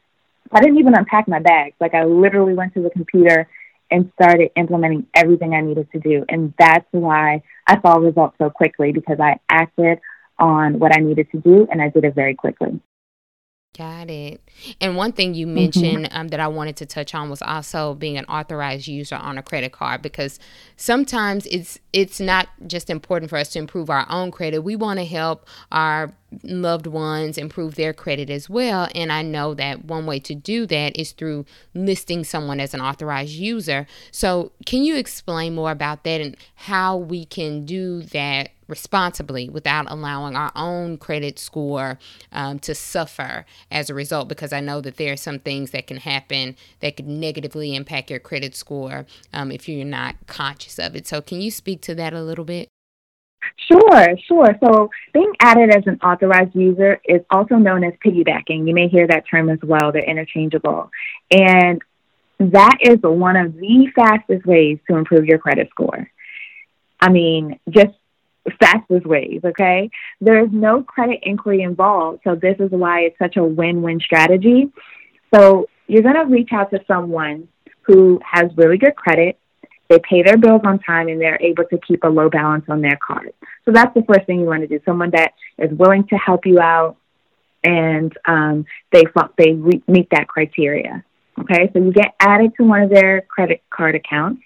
I 0.53 0.61
didn't 0.61 0.79
even 0.79 0.97
unpack 0.97 1.29
my 1.29 1.41
bags. 1.41 1.75
Like 1.81 1.95
i 1.95 2.05
literally 2.05 2.55
went 2.55 2.75
to 2.75 2.83
the 2.83 2.91
computer 2.91 3.49
and 3.91 4.13
started 4.15 4.51
implementing 4.57 5.07
everything 5.15 5.53
i 5.53 5.61
needed 5.61 5.91
to 5.93 5.99
do. 5.99 6.25
And 6.29 6.55
that's 6.59 6.87
why 6.91 7.43
i 7.67 7.81
saw 7.81 7.95
results 7.95 8.37
so 8.39 8.51
quickly 8.51 8.93
because 8.93 9.19
i 9.21 9.39
acted 9.49 9.99
on 10.39 10.79
what 10.79 10.97
i 10.97 11.01
needed 11.01 11.31
to 11.31 11.39
do 11.39 11.69
and 11.71 11.83
i 11.83 11.91
did 11.91 12.05
it 12.05 12.15
very 12.15 12.35
quickly 12.35 12.81
Got 13.79 14.11
it. 14.11 14.41
And 14.81 14.97
one 14.97 15.13
thing 15.13 15.35
you 15.35 15.47
mm-hmm. 15.47 15.55
mentioned 15.55 16.05
mm-hmm. 16.07 16.17
um, 16.17 16.29
that 16.29 16.41
I 16.41 16.49
wanted 16.49 16.77
to 16.79 16.87
touch 16.87 17.15
on 17.15 17.31
was 17.31 17.41
also 17.41 17.95
being 17.95 18.19
an 18.19 18.25
authorized 18.25 18.89
user 18.89 19.15
on 19.15 19.39
a 19.39 19.43
credit 19.43 19.71
card 19.71 20.03
because 20.03 20.41
sometimes 20.77 21.47
it's 21.47 21.79
it's 21.93 22.19
not 22.19 22.49
just 22.67 22.91
important 22.91 23.31
for 23.31 23.37
us 23.37 23.51
to 23.51 23.61
improve 23.61 23.89
our 23.89 24.07
own 24.11 24.33
credit. 24.33 24.63
We 24.63 24.75
want 24.75 24.99
to 24.99 25.05
help 25.05 25.47
our 25.71 26.13
loved 26.43 26.87
ones 26.87 27.39
improve 27.39 27.75
their 27.75 27.93
credit 27.93 28.31
as 28.31 28.49
well. 28.49 28.89
And 28.95 29.13
I 29.13 29.23
know 29.23 29.55
that 29.55 29.85
one 29.85 30.07
way 30.07 30.19
to 30.21 30.35
do 30.35 30.67
that 30.67 30.97
is 30.97 31.13
through 31.13 31.45
listing 31.75 32.25
someone 32.25 32.61
as 32.61 32.75
an 32.75 32.81
authorized 32.81 33.33
user. 33.33 33.87
So, 34.11 34.53
can 34.67 34.83
you 34.83 34.97
explain 34.97 35.55
more 35.55 35.71
about 35.71 36.05
that 36.05 36.21
and 36.21 36.37
how 36.55 36.97
we 36.97 37.25
can 37.25 37.65
do 37.65 38.03
that 38.03 38.51
responsibly 38.69 39.49
without 39.49 39.91
allowing 39.91 40.37
our 40.37 40.53
own 40.55 40.97
credit 40.97 41.39
score 41.39 41.99
um, 42.31 42.61
to 42.61 42.75
suffer 42.75 43.45
as 43.71 43.91
a 43.91 43.95
result? 43.95 44.29
Because 44.29 44.53
I 44.53 44.61
know 44.61 44.81
that 44.81 44.97
there 44.97 45.13
are 45.13 45.17
some 45.17 45.39
things 45.39 45.73
that 45.73 45.87
can 45.87 45.99
happen 45.99 46.57
that 46.81 46.97
could 46.97 47.09
negatively 47.09 47.75
impact 47.75 48.11
your 48.11 48.21
credit 48.21 48.55
score 48.55 49.07
um, 49.33 49.51
if 49.51 49.69
you're 49.69 49.85
not 49.85 50.17
conscious 50.27 50.79
of 50.79 50.95
it. 50.95 51.07
So, 51.07 51.21
can 51.21 51.41
you 51.41 51.51
speak 51.51 51.81
to 51.83 51.95
that 51.97 52.13
a 52.13 52.23
little 52.23 52.45
bit? 52.45 52.69
Sure, 53.71 54.17
sure. 54.27 54.57
So 54.63 54.91
being 55.13 55.33
added 55.41 55.71
as 55.71 55.85
an 55.87 55.99
authorized 56.03 56.55
user 56.55 57.01
is 57.05 57.23
also 57.31 57.57
known 57.57 57.85
as 57.85 57.93
piggybacking. 58.05 58.67
You 58.67 58.75
may 58.75 58.89
hear 58.89 59.07
that 59.07 59.25
term 59.31 59.49
as 59.49 59.59
well. 59.63 59.93
They're 59.93 60.03
interchangeable. 60.03 60.91
And 61.31 61.81
that 62.39 62.79
is 62.81 62.99
one 63.03 63.37
of 63.37 63.55
the 63.55 63.89
fastest 63.95 64.47
ways 64.47 64.79
to 64.89 64.97
improve 64.97 65.27
your 65.27 65.39
credit 65.39 65.69
score. 65.71 66.11
I 67.01 67.11
mean, 67.11 67.61
just 67.69 67.93
fastest 68.61 69.07
ways, 69.07 69.41
okay? 69.45 69.91
There 70.21 70.43
is 70.43 70.51
no 70.51 70.83
credit 70.83 71.21
inquiry 71.23 71.63
involved. 71.63 72.21
So 72.25 72.35
this 72.35 72.57
is 72.59 72.71
why 72.71 73.01
it's 73.03 73.19
such 73.19 73.37
a 73.37 73.45
win-win 73.45 74.01
strategy. 74.01 74.73
So 75.35 75.69
you're 75.87 76.03
going 76.03 76.17
to 76.17 76.25
reach 76.25 76.51
out 76.53 76.71
to 76.71 76.81
someone 76.87 77.49
who 77.83 78.21
has 78.25 78.51
really 78.57 78.79
good 78.79 78.97
credit 78.97 79.39
they 79.91 79.99
pay 80.09 80.23
their 80.23 80.39
bills 80.39 80.63
on 80.65 80.79
time 80.79 81.09
and 81.09 81.21
they're 81.21 81.43
able 81.43 81.65
to 81.65 81.79
keep 81.87 82.05
a 82.05 82.09
low 82.09 82.31
balance 82.31 82.65
on 82.69 82.81
their 82.81 82.99
card. 83.05 83.35
So 83.65 83.73
that's 83.73 83.93
the 83.93 84.05
first 84.05 84.25
thing 84.27 84.39
you 84.39 84.47
want 84.47 84.63
to 84.63 84.69
do. 84.69 84.81
Someone 84.85 85.11
that 85.11 85.35
is 85.59 85.71
willing 85.77 86.07
to 86.07 86.17
help 86.17 86.47
you 86.47 86.61
out 86.61 86.97
and 87.63 88.17
um, 88.25 88.65
they 88.93 89.03
they 89.37 89.53
meet 89.53 90.09
that 90.13 90.29
criteria. 90.29 91.05
Okay, 91.41 91.71
so 91.73 91.81
you 91.81 91.93
get 91.93 92.15
added 92.21 92.53
to 92.57 92.65
one 92.65 92.83
of 92.83 92.91
their 92.91 93.23
credit 93.23 93.63
card 93.69 93.97
accounts 93.97 94.43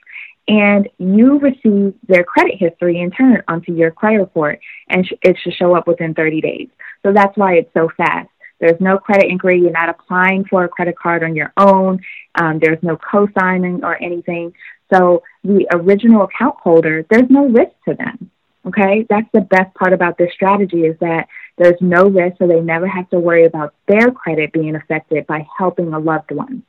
and 0.49 0.89
you 0.99 1.39
receive 1.39 1.95
their 2.09 2.25
credit 2.25 2.55
history 2.59 3.01
in 3.01 3.11
turn 3.11 3.43
onto 3.47 3.73
your 3.73 3.91
credit 3.91 4.19
report 4.19 4.61
and 4.89 5.07
it 5.23 5.37
should 5.43 5.55
show 5.55 5.77
up 5.77 5.87
within 5.87 6.15
30 6.15 6.41
days. 6.41 6.69
So 7.03 7.13
that's 7.13 7.37
why 7.37 7.55
it's 7.55 7.73
so 7.75 7.89
fast. 7.97 8.29
There's 8.61 8.81
no 8.81 8.99
credit 8.99 9.31
inquiry. 9.31 9.61
You're 9.61 9.73
not 9.73 9.89
applying 9.89 10.45
for 10.45 10.65
a 10.65 10.69
credit 10.69 10.97
card 10.97 11.23
on 11.23 11.35
your 11.35 11.53
own. 11.57 12.01
Um, 12.35 12.61
there's 12.61 12.83
no 12.83 12.97
co-signing 12.97 13.85
or 13.85 14.01
anything. 14.03 14.55
So 14.95 15.23
the 15.43 15.67
original 15.73 16.23
account 16.25 16.57
holder, 16.63 17.05
there's 17.11 17.31
no 17.31 17.49
risk 17.49 17.73
to 17.89 17.95
them. 17.95 18.31
Okay, 18.67 19.07
that's 19.11 19.29
the 19.35 19.43
best 19.43 19.75
part 19.75 19.93
about 19.93 20.17
this 20.17 20.33
strategy 20.33 20.83
is 20.83 20.99
that 21.01 21.27
there's 21.59 21.77
no 21.81 22.05
risk, 22.09 22.39
so 22.39 22.47
they 22.47 22.61
never 22.61 22.87
have 22.87 23.09
to 23.11 23.19
worry 23.19 23.45
about 23.45 23.75
their 23.87 24.11
credit 24.11 24.53
being 24.53 24.75
affected 24.75 25.27
by 25.27 25.47
helping 25.59 25.93
a 25.93 25.99
loved 25.99 26.31
one. 26.31 26.63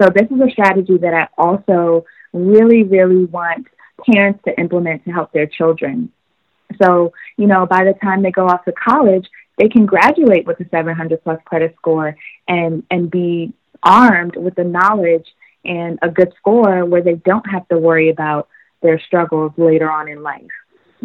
So 0.00 0.10
this 0.14 0.30
is 0.30 0.40
a 0.40 0.50
strategy 0.50 0.98
that 0.98 1.14
I 1.14 1.28
also 1.38 2.04
really, 2.32 2.82
really 2.82 3.24
want 3.24 3.66
parents 4.12 4.40
to 4.46 4.60
implement 4.60 5.04
to 5.04 5.10
help 5.10 5.32
their 5.32 5.46
children. 5.46 6.12
So, 6.80 7.12
you 7.36 7.46
know, 7.46 7.66
by 7.66 7.84
the 7.84 7.94
time 8.02 8.22
they 8.22 8.30
go 8.30 8.46
off 8.46 8.64
to 8.66 8.72
college, 8.72 9.26
they 9.56 9.68
can 9.68 9.86
graduate 9.86 10.46
with 10.46 10.60
a 10.60 10.68
700 10.68 11.24
plus 11.24 11.40
credit 11.46 11.74
score 11.76 12.14
and, 12.46 12.84
and 12.90 13.10
be 13.10 13.54
armed 13.82 14.36
with 14.36 14.54
the 14.54 14.64
knowledge 14.64 15.26
and 15.68 15.98
a 16.02 16.08
good 16.08 16.32
score 16.38 16.84
where 16.84 17.02
they 17.02 17.14
don't 17.14 17.48
have 17.48 17.68
to 17.68 17.78
worry 17.78 18.08
about 18.08 18.48
their 18.82 18.98
struggles 18.98 19.52
later 19.56 19.90
on 19.90 20.08
in 20.08 20.22
life. 20.22 20.50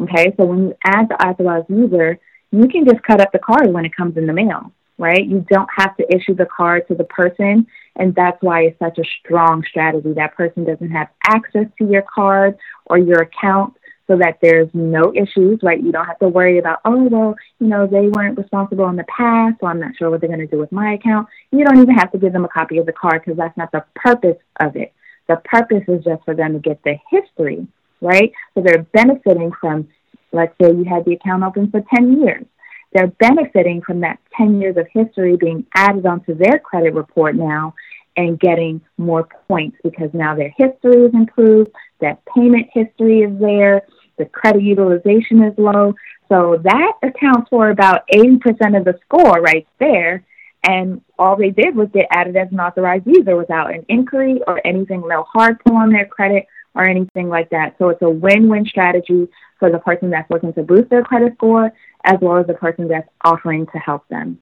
Okay, 0.02 0.34
so 0.38 0.46
when 0.46 0.60
you 0.60 0.76
add 0.84 1.10
the 1.10 1.16
authorized 1.16 1.70
user, 1.70 2.20
you 2.52 2.68
can 2.68 2.86
just 2.86 3.04
cut 3.04 3.22
up 3.22 3.32
the 3.32 3.40
card 3.40 3.72
when 3.72 3.86
it 3.86 3.96
comes 3.96 4.18
in 4.18 4.26
the 4.26 4.34
mail, 4.34 4.72
right? 4.98 5.26
You 5.26 5.46
don't 5.50 5.70
have 5.76 5.96
to 5.98 6.16
issue 6.16 6.34
the 6.36 6.46
card 6.46 6.88
to 6.88 6.96
the 6.96 7.04
person. 7.04 7.68
And 7.96 8.16
that's 8.16 8.42
why 8.42 8.62
it's 8.64 8.80
such 8.80 8.98
a 8.98 9.04
strong 9.20 9.64
strategy. 9.70 10.14
That 10.14 10.36
person 10.36 10.64
doesn't 10.64 10.90
have 10.92 11.10
access 11.28 11.66
to 11.78 11.86
your 11.86 12.04
card 12.04 12.58
or 12.88 12.98
your 12.98 13.22
account 13.22 13.76
so 14.08 14.18
that 14.18 14.40
there's 14.42 14.70
no 14.74 15.14
issues, 15.16 15.60
right? 15.64 15.82
You 15.82 15.92
don't 15.92 16.06
have 16.06 16.20
to 16.20 16.28
worry 16.28 16.60
about, 16.60 16.80
oh, 16.84 17.08
well, 17.10 17.36
you 17.60 17.68
know, 17.68 17.88
they 17.88 18.08
weren't 18.08 18.38
responsible 18.38 18.88
in 18.90 18.98
the 18.98 19.06
past, 19.06 19.58
so 19.62 19.68
I'm 19.68 19.80
not 19.80 19.96
sure 19.98 20.10
what 20.10 20.20
they're 20.20 20.30
going 20.30 20.42
to 20.42 20.48
do 20.48 20.60
with 20.60 20.72
my 20.72 20.94
account. 20.94 21.28
You 21.52 21.64
don't 21.64 21.80
even 21.80 21.96
have 21.96 22.12
to 22.12 22.18
give 22.18 22.34
them 22.34 22.44
a 22.44 22.50
copy 22.50 22.78
of 22.78 22.86
the 22.86 22.92
card 22.92 23.22
because 23.24 23.38
that's 23.38 23.58
not 23.58 23.72
the 23.72 23.86
purpose 23.96 24.38
of 24.60 24.76
it. 24.76 24.94
The 25.28 25.38
purpose 25.46 25.84
is 25.88 26.04
just 26.04 26.24
for 26.26 26.36
them 26.36 26.54
to 26.54 26.60
get 26.60 26.84
the 26.84 26.96
history, 27.10 27.66
right? 28.02 28.34
So 28.54 28.62
they're 28.62 28.84
benefiting 28.94 29.52
from, 29.60 29.88
let's 30.34 30.54
say 30.62 30.68
you 30.70 30.84
had 30.84 31.06
the 31.06 31.14
account 31.14 31.44
open 31.44 31.72
for 31.72 31.82
10 31.96 32.22
years. 32.22 32.46
They're 32.94 33.08
benefiting 33.08 33.82
from 33.82 34.02
that 34.02 34.20
10 34.38 34.62
years 34.62 34.76
of 34.78 34.88
history 34.94 35.38
being 35.38 35.66
added 35.74 36.06
onto 36.06 36.36
their 36.36 36.60
credit 36.60 36.94
report 36.94 37.36
now 37.36 37.74
and 38.16 38.40
getting 38.40 38.82
more 38.98 39.28
points 39.48 39.78
because 39.84 40.10
now 40.14 40.36
their 40.36 40.54
history 40.58 41.06
is 41.06 41.14
improved, 41.14 41.72
that 42.02 42.24
payment 42.26 42.68
history 42.74 43.22
is 43.22 43.40
there, 43.40 43.84
the 44.18 44.26
credit 44.26 44.62
utilization 44.62 45.44
is 45.44 45.54
low. 45.58 45.94
So 46.30 46.60
that 46.64 46.94
accounts 47.02 47.50
for 47.50 47.70
about 47.70 48.08
80% 48.08 48.78
of 48.78 48.86
the 48.86 49.00
score 49.06 49.42
right 49.42 49.68
there. 49.80 50.24
And 50.66 51.02
all 51.20 51.36
they 51.36 51.50
did 51.50 51.76
was 51.76 51.90
get 51.94 52.08
added 52.12 52.38
as 52.38 52.48
an 52.52 52.60
authorized 52.60 53.06
user 53.06 53.36
without 53.36 53.74
an 53.74 53.86
inquiry 53.90 54.42
or 54.48 54.66
anything, 54.66 55.04
no 55.06 55.24
hard 55.24 55.60
pull 55.66 55.76
on 55.76 55.92
their 55.92 56.06
credit 56.06 56.46
or 56.74 56.88
anything 56.88 57.28
like 57.30 57.50
that. 57.50 57.76
So 57.78 57.90
it's 57.90 58.02
a 58.02 58.10
win 58.10 58.48
win 58.50 58.66
strategy 58.66 59.28
for 59.60 59.70
the 59.70 59.80
person 59.80 60.10
that's 60.10 60.30
looking 60.30 60.54
to 60.54 60.64
boost 60.64 60.90
their 60.90 61.04
credit 61.04 61.34
score 61.36 61.72
as 62.06 62.18
well 62.22 62.38
as 62.38 62.48
the 62.48 62.54
person 62.54 62.88
that's 62.88 63.08
offering 63.24 63.66
to 63.68 63.78
help 63.78 64.08
them. 64.08 64.40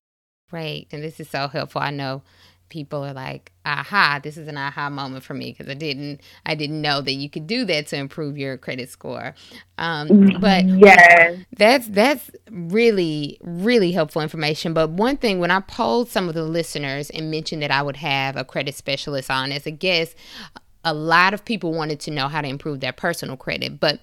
Right. 0.52 0.88
And 0.92 1.04
this 1.04 1.20
is 1.20 1.30
so 1.30 1.48
helpful. 1.48 1.82
I 1.82 1.92
know 1.92 2.24
people 2.72 3.04
are 3.06 3.14
like, 3.14 3.52
aha, 3.66 4.20
this 4.24 4.38
is 4.38 4.48
an 4.48 4.58
aha 4.58 4.90
moment 4.90 5.24
for 5.24 5.36
me 5.36 5.52
because 5.52 5.70
I 5.70 5.76
didn't 5.76 6.22
I 6.46 6.56
didn't 6.56 6.82
know 6.82 7.02
that 7.02 7.14
you 7.14 7.30
could 7.30 7.46
do 7.46 7.66
that 7.66 7.88
to 7.88 7.98
improve 7.98 8.38
your 8.38 8.58
credit 8.58 8.90
score. 8.90 9.36
Um, 9.78 10.38
but 10.40 10.66
yeah, 10.66 11.36
that's 11.56 11.88
that's 11.90 12.32
really 12.50 13.38
really 13.42 13.92
helpful 13.92 14.22
information. 14.24 14.74
But 14.74 14.90
one 14.90 15.18
thing 15.18 15.40
when 15.40 15.52
I 15.52 15.60
polled 15.60 16.10
some 16.10 16.30
of 16.30 16.34
the 16.34 16.46
listeners 16.46 17.12
and 17.12 17.30
mentioned 17.30 17.62
that 17.62 17.72
I 17.72 17.84
would 17.84 17.98
have 17.98 18.38
a 18.38 18.46
credit 18.46 18.74
specialist 18.74 19.30
on 19.30 19.52
as 19.52 19.68
a 19.68 19.72
guest, 19.72 20.16
a 20.84 20.94
lot 20.94 21.34
of 21.34 21.46
people 21.46 21.74
wanted 21.74 22.00
to 22.02 22.12
know 22.12 22.30
how 22.30 22.42
to 22.42 22.48
improve 22.48 22.80
their 22.80 22.94
personal 22.94 23.38
credit, 23.38 23.80
but 23.80 24.00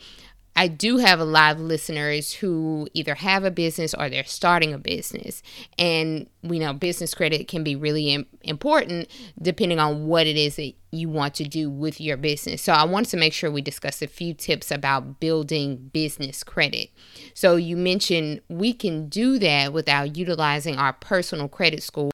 I 0.59 0.67
do 0.67 0.97
have 0.97 1.21
a 1.21 1.25
lot 1.25 1.55
of 1.55 1.61
listeners 1.61 2.33
who 2.33 2.89
either 2.93 3.15
have 3.15 3.45
a 3.45 3.51
business 3.51 3.95
or 3.95 4.11
they're 4.11 4.25
starting 4.25 4.75
a 4.75 4.79
business. 4.79 5.41
And 5.79 6.29
we 6.43 6.59
know 6.59 6.73
business 6.73 7.15
credit 7.15 7.47
can 7.47 7.63
be 7.63 7.77
really 7.77 8.13
Im- 8.13 8.27
important 8.43 9.09
depending 9.41 9.79
on 9.79 10.09
what 10.09 10.27
it 10.27 10.37
is 10.37 10.57
that 10.57 10.73
you 10.91 11.09
want 11.09 11.35
to 11.35 11.45
do 11.45 11.71
with 11.71 12.01
your 12.01 12.17
business. 12.17 12.61
So 12.61 12.73
I 12.73 12.85
wanted 12.87 13.11
to 13.11 13.17
make 13.19 13.35
sure 13.35 13.53
we 13.53 13.63
discuss 13.63 14.03
a 14.03 14.09
few 14.09 14.35
tips 14.35 14.73
about 14.73 15.21
building 15.21 15.91
business 15.93 16.43
credit. 16.43 16.91
So 17.35 17.55
you 17.55 17.77
mentioned 17.77 18.41
we 18.49 18.73
can 18.73 19.09
do 19.09 19.39
that 19.39 19.73
without 19.73 20.17
utilizing 20.17 20.75
our 20.75 20.93
personal 20.93 21.47
credit 21.47 21.85
score 21.85 22.11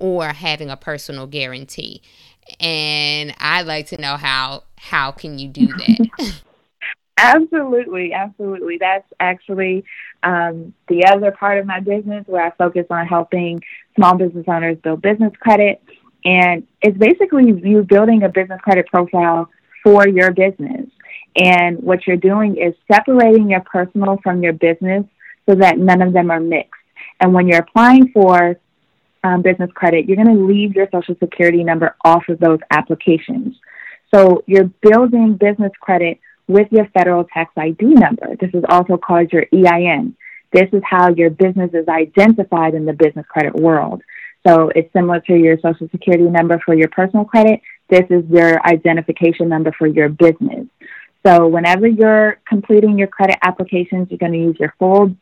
or 0.00 0.26
having 0.26 0.68
a 0.68 0.76
personal 0.76 1.28
guarantee. 1.28 2.02
And 2.58 3.36
I'd 3.38 3.68
like 3.68 3.86
to 3.88 4.00
know 4.00 4.16
how 4.16 4.64
how 4.78 5.12
can 5.12 5.38
you 5.38 5.46
do 5.46 5.68
that? 5.68 6.40
Absolutely, 7.18 8.12
absolutely. 8.12 8.78
That's 8.78 9.06
actually 9.18 9.84
um, 10.22 10.72
the 10.86 11.04
other 11.06 11.32
part 11.32 11.58
of 11.58 11.66
my 11.66 11.80
business 11.80 12.24
where 12.28 12.46
I 12.46 12.50
focus 12.52 12.86
on 12.90 13.06
helping 13.06 13.60
small 13.96 14.16
business 14.16 14.44
owners 14.46 14.78
build 14.78 15.02
business 15.02 15.32
credit. 15.40 15.82
And 16.24 16.66
it's 16.80 16.96
basically 16.96 17.46
you 17.46 17.82
building 17.82 18.22
a 18.22 18.28
business 18.28 18.60
credit 18.60 18.86
profile 18.86 19.50
for 19.82 20.06
your 20.06 20.30
business. 20.32 20.86
And 21.34 21.82
what 21.82 22.06
you're 22.06 22.16
doing 22.16 22.56
is 22.56 22.74
separating 22.90 23.50
your 23.50 23.60
personal 23.60 24.18
from 24.22 24.42
your 24.42 24.52
business 24.52 25.04
so 25.48 25.56
that 25.56 25.76
none 25.76 26.02
of 26.02 26.12
them 26.12 26.30
are 26.30 26.40
mixed. 26.40 26.72
And 27.20 27.34
when 27.34 27.48
you're 27.48 27.60
applying 27.60 28.10
for 28.12 28.56
um, 29.24 29.42
business 29.42 29.70
credit, 29.74 30.06
you're 30.06 30.22
going 30.22 30.36
to 30.36 30.44
leave 30.44 30.74
your 30.74 30.88
social 30.92 31.16
security 31.16 31.64
number 31.64 31.96
off 32.04 32.28
of 32.28 32.38
those 32.38 32.60
applications. 32.70 33.56
So 34.14 34.42
you're 34.46 34.70
building 34.82 35.36
business 35.36 35.72
credit 35.80 36.20
with 36.48 36.68
your 36.70 36.86
federal 36.88 37.24
tax 37.24 37.52
ID 37.56 37.84
number. 37.84 38.34
This 38.40 38.50
is 38.54 38.64
also 38.68 38.96
called 38.96 39.32
your 39.32 39.46
EIN. 39.52 40.16
This 40.52 40.68
is 40.72 40.82
how 40.82 41.10
your 41.10 41.30
business 41.30 41.70
is 41.74 41.86
identified 41.88 42.74
in 42.74 42.86
the 42.86 42.94
business 42.94 43.26
credit 43.28 43.54
world. 43.54 44.02
So 44.46 44.70
it's 44.74 44.92
similar 44.92 45.20
to 45.20 45.36
your 45.36 45.58
social 45.60 45.88
security 45.90 46.24
number 46.24 46.60
for 46.64 46.74
your 46.74 46.88
personal 46.88 47.24
credit. 47.24 47.60
This 47.90 48.04
is 48.08 48.24
your 48.30 48.64
identification 48.66 49.48
number 49.48 49.72
for 49.78 49.86
your 49.86 50.08
business. 50.08 50.66
So 51.26 51.46
whenever 51.48 51.86
you're 51.86 52.40
completing 52.48 52.98
your 52.98 53.08
credit 53.08 53.36
applications, 53.42 54.08
you're 54.10 54.18
going 54.18 54.32
to 54.32 54.38
use 54.38 54.56
your 54.58 54.74
full 54.78 55.14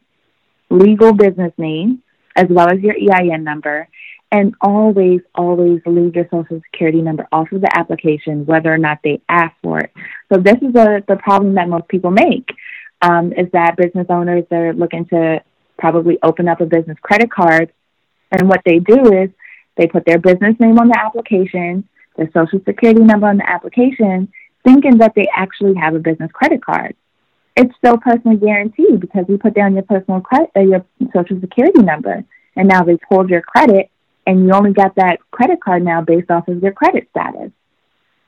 legal 0.70 1.12
business 1.12 1.52
name 1.58 2.02
as 2.36 2.46
well 2.50 2.68
as 2.68 2.80
your 2.80 2.94
EIN 2.94 3.42
number. 3.42 3.88
And 4.36 4.54
always, 4.60 5.22
always 5.34 5.80
leave 5.86 6.14
your 6.14 6.28
social 6.30 6.60
security 6.70 7.00
number 7.00 7.26
off 7.32 7.50
of 7.52 7.62
the 7.62 7.70
application, 7.74 8.44
whether 8.44 8.70
or 8.70 8.76
not 8.76 8.98
they 9.02 9.22
ask 9.30 9.54
for 9.62 9.78
it. 9.78 9.90
So 10.30 10.38
this 10.38 10.58
is 10.60 10.74
a, 10.74 11.02
the 11.08 11.16
problem 11.16 11.54
that 11.54 11.70
most 11.70 11.88
people 11.88 12.10
make, 12.10 12.46
um, 13.00 13.32
is 13.32 13.50
that 13.54 13.78
business 13.78 14.08
owners 14.10 14.44
are 14.50 14.74
looking 14.74 15.06
to 15.06 15.40
probably 15.78 16.18
open 16.22 16.48
up 16.48 16.60
a 16.60 16.66
business 16.66 16.98
credit 17.00 17.30
card. 17.32 17.72
And 18.30 18.46
what 18.46 18.60
they 18.66 18.78
do 18.78 19.10
is 19.22 19.30
they 19.78 19.86
put 19.86 20.04
their 20.04 20.18
business 20.18 20.54
name 20.60 20.78
on 20.78 20.88
the 20.88 20.98
application, 20.98 21.88
their 22.18 22.30
social 22.34 22.60
security 22.68 23.04
number 23.04 23.28
on 23.28 23.38
the 23.38 23.48
application, 23.48 24.30
thinking 24.64 24.98
that 24.98 25.14
they 25.16 25.28
actually 25.34 25.76
have 25.76 25.94
a 25.94 25.98
business 25.98 26.30
credit 26.30 26.62
card. 26.62 26.94
It's 27.56 27.74
still 27.78 27.96
personally 27.96 28.36
guaranteed 28.36 29.00
because 29.00 29.24
you 29.30 29.38
put 29.38 29.54
down 29.54 29.72
your 29.72 29.84
personal 29.84 30.20
credit, 30.20 30.50
uh, 30.54 30.60
your 30.60 30.84
social 31.14 31.40
security 31.40 31.80
number, 31.80 32.22
and 32.54 32.68
now 32.68 32.82
they 32.82 32.98
pulled 33.08 33.30
your 33.30 33.40
credit 33.40 33.90
and 34.26 34.44
you 34.44 34.52
only 34.52 34.72
got 34.72 34.94
that 34.96 35.18
credit 35.30 35.60
card 35.62 35.84
now 35.84 36.02
based 36.02 36.30
off 36.30 36.48
of 36.48 36.62
your 36.62 36.72
credit 36.72 37.08
status. 37.10 37.50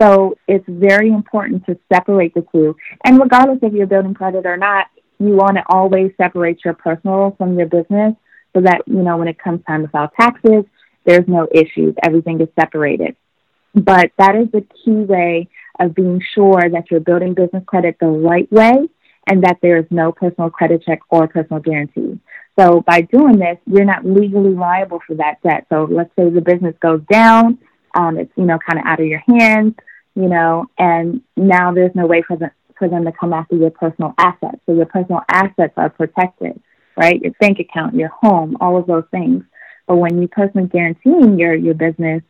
So 0.00 0.36
it's 0.46 0.64
very 0.68 1.08
important 1.08 1.66
to 1.66 1.78
separate 1.92 2.32
the 2.34 2.46
two. 2.52 2.76
And 3.04 3.18
regardless 3.20 3.58
if 3.62 3.72
you're 3.72 3.86
building 3.86 4.14
credit 4.14 4.46
or 4.46 4.56
not, 4.56 4.86
you 5.18 5.34
want 5.34 5.56
to 5.56 5.64
always 5.68 6.12
separate 6.16 6.64
your 6.64 6.74
personal 6.74 7.34
from 7.36 7.58
your 7.58 7.66
business 7.66 8.14
so 8.54 8.60
that, 8.62 8.82
you 8.86 9.02
know, 9.02 9.16
when 9.16 9.28
it 9.28 9.38
comes 9.38 9.64
time 9.66 9.82
to 9.82 9.88
file 9.88 10.10
taxes, 10.18 10.64
there's 11.04 11.26
no 11.26 11.48
issues. 11.52 11.94
Everything 12.04 12.40
is 12.40 12.48
separated. 12.58 13.16
But 13.74 14.12
that 14.18 14.36
is 14.36 14.50
the 14.52 14.64
key 14.84 14.92
way 14.92 15.48
of 15.80 15.94
being 15.94 16.22
sure 16.34 16.60
that 16.60 16.90
you're 16.90 17.00
building 17.00 17.34
business 17.34 17.64
credit 17.66 17.96
the 18.00 18.06
right 18.06 18.50
way 18.52 18.88
and 19.26 19.42
that 19.44 19.58
there 19.62 19.78
is 19.78 19.86
no 19.90 20.12
personal 20.12 20.50
credit 20.50 20.82
check 20.84 21.00
or 21.10 21.28
personal 21.28 21.60
guarantee. 21.60 22.18
So 22.58 22.80
by 22.80 23.02
doing 23.02 23.38
this, 23.38 23.56
you're 23.66 23.84
not 23.84 24.04
legally 24.04 24.54
liable 24.54 25.00
for 25.06 25.14
that 25.16 25.40
debt. 25.42 25.66
So 25.68 25.86
let's 25.90 26.10
say 26.18 26.28
the 26.28 26.40
business 26.40 26.74
goes 26.80 27.00
down, 27.10 27.58
um, 27.94 28.18
it's 28.18 28.32
you 28.36 28.44
know 28.44 28.58
kind 28.58 28.80
of 28.80 28.86
out 28.86 29.00
of 29.00 29.06
your 29.06 29.22
hands, 29.28 29.74
you 30.14 30.28
know, 30.28 30.66
and 30.78 31.22
now 31.36 31.72
there's 31.72 31.94
no 31.94 32.06
way 32.06 32.22
for 32.22 32.36
them 32.36 32.50
for 32.78 32.88
them 32.88 33.04
to 33.04 33.12
come 33.12 33.32
after 33.32 33.56
your 33.56 33.70
personal 33.70 34.14
assets. 34.18 34.58
So 34.66 34.74
your 34.74 34.86
personal 34.86 35.20
assets 35.28 35.74
are 35.76 35.90
protected, 35.90 36.60
right? 36.96 37.20
Your 37.20 37.32
bank 37.40 37.58
account, 37.58 37.94
your 37.94 38.10
home, 38.22 38.56
all 38.60 38.76
of 38.76 38.86
those 38.86 39.04
things. 39.10 39.44
But 39.86 39.96
when 39.96 40.20
you 40.20 40.28
personally 40.28 40.68
guaranteeing 40.68 41.38
your 41.38 41.54
your 41.54 41.74
business, 41.74 42.22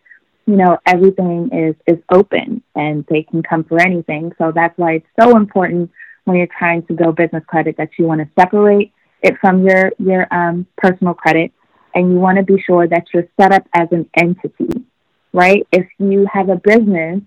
you 0.46 0.56
know 0.56 0.78
everything 0.84 1.50
is 1.52 1.74
is 1.86 2.02
open 2.12 2.62
and 2.74 3.06
they 3.08 3.22
can 3.22 3.42
come 3.42 3.64
for 3.64 3.80
anything. 3.80 4.32
So 4.36 4.52
that's 4.54 4.76
why 4.76 4.96
it's 4.96 5.06
so 5.18 5.36
important 5.38 5.90
when 6.24 6.36
you're 6.36 6.48
trying 6.58 6.84
to 6.86 6.92
build 6.92 7.16
business 7.16 7.44
credit 7.46 7.78
that 7.78 7.90
you 7.98 8.04
want 8.06 8.20
to 8.20 8.28
separate 8.38 8.92
it 9.22 9.36
from 9.40 9.66
your 9.66 9.92
your 9.98 10.32
um, 10.32 10.66
personal 10.76 11.14
credit, 11.14 11.52
and 11.94 12.12
you 12.12 12.18
want 12.18 12.38
to 12.38 12.44
be 12.44 12.62
sure 12.62 12.86
that 12.86 13.04
you're 13.12 13.28
set 13.40 13.52
up 13.52 13.64
as 13.74 13.88
an 13.90 14.08
entity, 14.16 14.84
right? 15.32 15.66
If 15.72 15.86
you 15.98 16.26
have 16.32 16.48
a 16.48 16.56
business, 16.56 17.20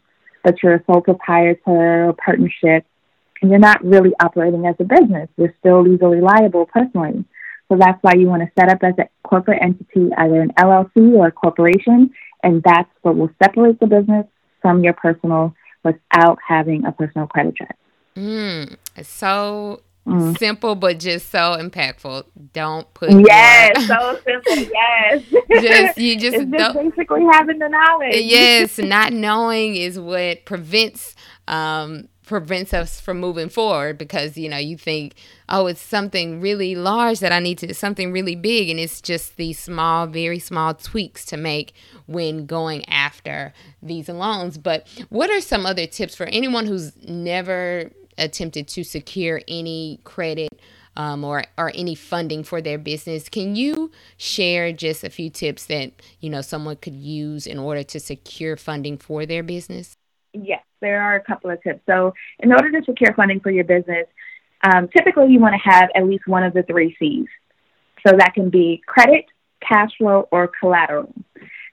but 0.43 0.55
you're 0.63 0.75
a 0.75 0.83
sole 0.85 1.01
proprietor 1.01 2.09
or 2.09 2.13
partnership, 2.13 2.85
and 3.41 3.49
you're 3.49 3.59
not 3.59 3.83
really 3.83 4.11
operating 4.21 4.65
as 4.65 4.75
a 4.79 4.83
business, 4.83 5.29
you're 5.37 5.53
still 5.59 5.83
legally 5.83 6.21
liable 6.21 6.65
personally. 6.65 7.25
So 7.69 7.77
that's 7.79 7.97
why 8.01 8.15
you 8.15 8.27
want 8.27 8.43
to 8.43 8.51
set 8.59 8.69
up 8.69 8.79
as 8.83 8.93
a 8.99 9.07
corporate 9.27 9.61
entity, 9.61 10.09
either 10.17 10.41
an 10.41 10.51
LLC 10.57 11.13
or 11.15 11.27
a 11.27 11.31
corporation, 11.31 12.11
and 12.43 12.61
that's 12.63 12.89
what 13.01 13.15
will 13.15 13.29
separate 13.41 13.79
the 13.79 13.87
business 13.87 14.25
from 14.61 14.83
your 14.83 14.93
personal 14.93 15.55
without 15.83 16.37
having 16.45 16.85
a 16.85 16.91
personal 16.91 17.27
credit 17.27 17.55
check. 17.55 17.77
Mm, 18.15 18.75
so 19.01 19.81
Mm. 20.07 20.37
Simple, 20.37 20.73
but 20.75 20.99
just 20.99 21.29
so 21.29 21.57
impactful. 21.59 22.25
Don't 22.53 22.91
put 22.95 23.11
yes, 23.11 23.87
so 23.87 24.19
simple. 24.25 24.71
Yes, 24.73 25.23
just 25.61 25.97
you 25.97 26.17
just, 26.17 26.37
it's 26.37 26.51
just 26.51 26.75
basically 26.75 27.23
having 27.31 27.59
the 27.59 27.69
knowledge. 27.69 28.15
yes, 28.15 28.79
not 28.79 29.13
knowing 29.13 29.75
is 29.75 29.99
what 29.99 30.45
prevents 30.45 31.15
um, 31.47 32.07
prevents 32.31 32.73
us 32.73 33.01
from 33.01 33.19
moving 33.19 33.49
forward 33.49 33.97
because 33.97 34.37
you 34.37 34.47
know 34.47 34.57
you 34.57 34.77
think 34.77 35.15
oh 35.49 35.67
it's 35.67 35.81
something 35.81 36.39
really 36.39 36.75
large 36.75 37.19
that 37.19 37.33
i 37.33 37.39
need 37.39 37.57
to 37.57 37.73
something 37.73 38.13
really 38.13 38.37
big 38.37 38.69
and 38.69 38.79
it's 38.79 39.01
just 39.01 39.35
these 39.35 39.59
small 39.59 40.07
very 40.07 40.39
small 40.39 40.73
tweaks 40.73 41.25
to 41.25 41.35
make 41.35 41.73
when 42.05 42.45
going 42.45 42.87
after 42.87 43.51
these 43.83 44.07
loans 44.07 44.57
but 44.57 44.87
what 45.09 45.29
are 45.29 45.41
some 45.41 45.65
other 45.65 45.85
tips 45.85 46.15
for 46.15 46.25
anyone 46.27 46.67
who's 46.67 46.95
never 47.03 47.91
attempted 48.21 48.67
to 48.69 48.83
secure 48.83 49.41
any 49.47 49.99
credit 50.03 50.49
um, 50.95 51.23
or 51.23 51.43
or 51.57 51.71
any 51.75 51.95
funding 51.95 52.43
for 52.43 52.61
their 52.61 52.77
business. 52.77 53.29
Can 53.29 53.55
you 53.55 53.91
share 54.17 54.71
just 54.71 55.03
a 55.03 55.09
few 55.09 55.29
tips 55.29 55.65
that 55.65 55.91
you 56.19 56.29
know 56.29 56.41
someone 56.41 56.77
could 56.77 56.95
use 56.95 57.47
in 57.47 57.57
order 57.59 57.83
to 57.83 57.99
secure 57.99 58.55
funding 58.57 58.97
for 58.97 59.25
their 59.25 59.43
business? 59.43 59.93
Yes, 60.33 60.63
there 60.79 61.01
are 61.01 61.15
a 61.15 61.23
couple 61.23 61.49
of 61.49 61.61
tips. 61.63 61.81
So, 61.85 62.13
in 62.39 62.51
order 62.51 62.71
to 62.71 62.85
secure 62.85 63.13
funding 63.13 63.39
for 63.39 63.51
your 63.51 63.63
business, 63.63 64.07
um, 64.63 64.87
typically 64.95 65.31
you 65.31 65.39
want 65.39 65.55
to 65.55 65.69
have 65.69 65.89
at 65.95 66.05
least 66.05 66.27
one 66.27 66.43
of 66.43 66.53
the 66.53 66.63
three 66.63 66.95
C's. 66.99 67.27
So 68.05 68.15
that 68.17 68.33
can 68.33 68.49
be 68.49 68.81
credit, 68.85 69.25
cash 69.67 69.91
flow, 69.97 70.27
or 70.31 70.49
collateral. 70.59 71.13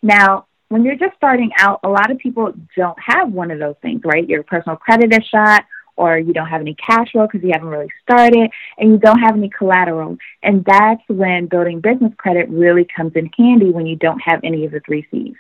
Now, 0.03 0.47
when 0.69 0.85
you're 0.85 0.97
just 0.97 1.17
starting 1.17 1.51
out, 1.59 1.81
a 1.83 1.89
lot 1.89 2.11
of 2.11 2.19
people 2.19 2.53
don't 2.77 2.99
have 3.05 3.33
one 3.33 3.51
of 3.51 3.59
those 3.59 3.77
things, 3.81 4.03
right? 4.05 4.29
Your 4.29 4.43
personal 4.43 4.77
credit 4.77 5.13
is 5.13 5.25
shot, 5.25 5.65
or 5.99 6.17
you 6.17 6.33
don't 6.33 6.47
have 6.47 6.61
any 6.61 6.75
cash 6.75 7.11
flow 7.11 7.27
because 7.27 7.43
you 7.43 7.51
haven't 7.53 7.69
really 7.69 7.91
started 8.03 8.51
and 8.79 8.93
you 8.93 8.99
don't 8.99 9.19
have 9.19 9.37
any 9.37 9.51
collateral. 9.51 10.17
And 10.43 10.65
that's 10.65 11.03
when 11.09 11.47
building 11.47 11.81
business 11.81 12.13
credit 12.17 12.49
really 12.49 12.87
comes 12.97 13.13
in 13.17 13.29
handy 13.37 13.71
when 13.71 13.87
you 13.87 13.97
don't 13.97 14.21
have 14.21 14.41
any 14.45 14.65
of 14.65 14.73
the 14.73 14.81
three 14.87 15.07
C's. 15.11 15.35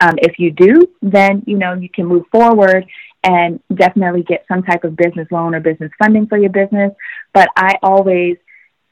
Um, 0.00 0.14
if 0.18 0.38
you 0.38 0.52
do, 0.52 0.86
then 1.02 1.42
you 1.46 1.58
know 1.58 1.74
you 1.74 1.88
can 1.88 2.06
move 2.06 2.24
forward 2.30 2.86
and 3.24 3.60
definitely 3.74 4.22
get 4.22 4.44
some 4.46 4.62
type 4.62 4.84
of 4.84 4.94
business 4.94 5.26
loan 5.30 5.54
or 5.54 5.60
business 5.60 5.90
funding 5.98 6.26
for 6.28 6.38
your 6.38 6.50
business. 6.50 6.92
But 7.34 7.48
I 7.56 7.74
always 7.82 8.36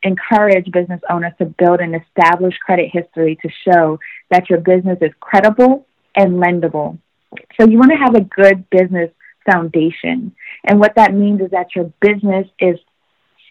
encourage 0.03 0.71
business 0.73 1.01
owners 1.09 1.33
to 1.39 1.47
build 1.47 1.81
an 1.81 1.95
established 1.95 2.59
credit 2.61 2.91
history 2.93 3.39
to 3.43 3.49
show 3.67 3.99
that 4.31 4.51
your 4.51 4.61
business 4.61 4.99
is 5.01 5.13
credible 5.21 5.87
and 6.17 6.43
lendable. 6.43 6.99
So 7.59 7.69
you 7.69 7.79
want 7.79 7.93
to 7.93 7.99
have 7.99 8.15
a 8.15 8.21
good 8.21 8.69
business 8.71 9.11
foundation. 9.51 10.35
And 10.65 10.81
what 10.81 10.95
that 10.97 11.15
means 11.15 11.41
is 11.41 11.51
that 11.51 11.75
your 11.75 11.93
business 12.01 12.47
is 12.59 12.79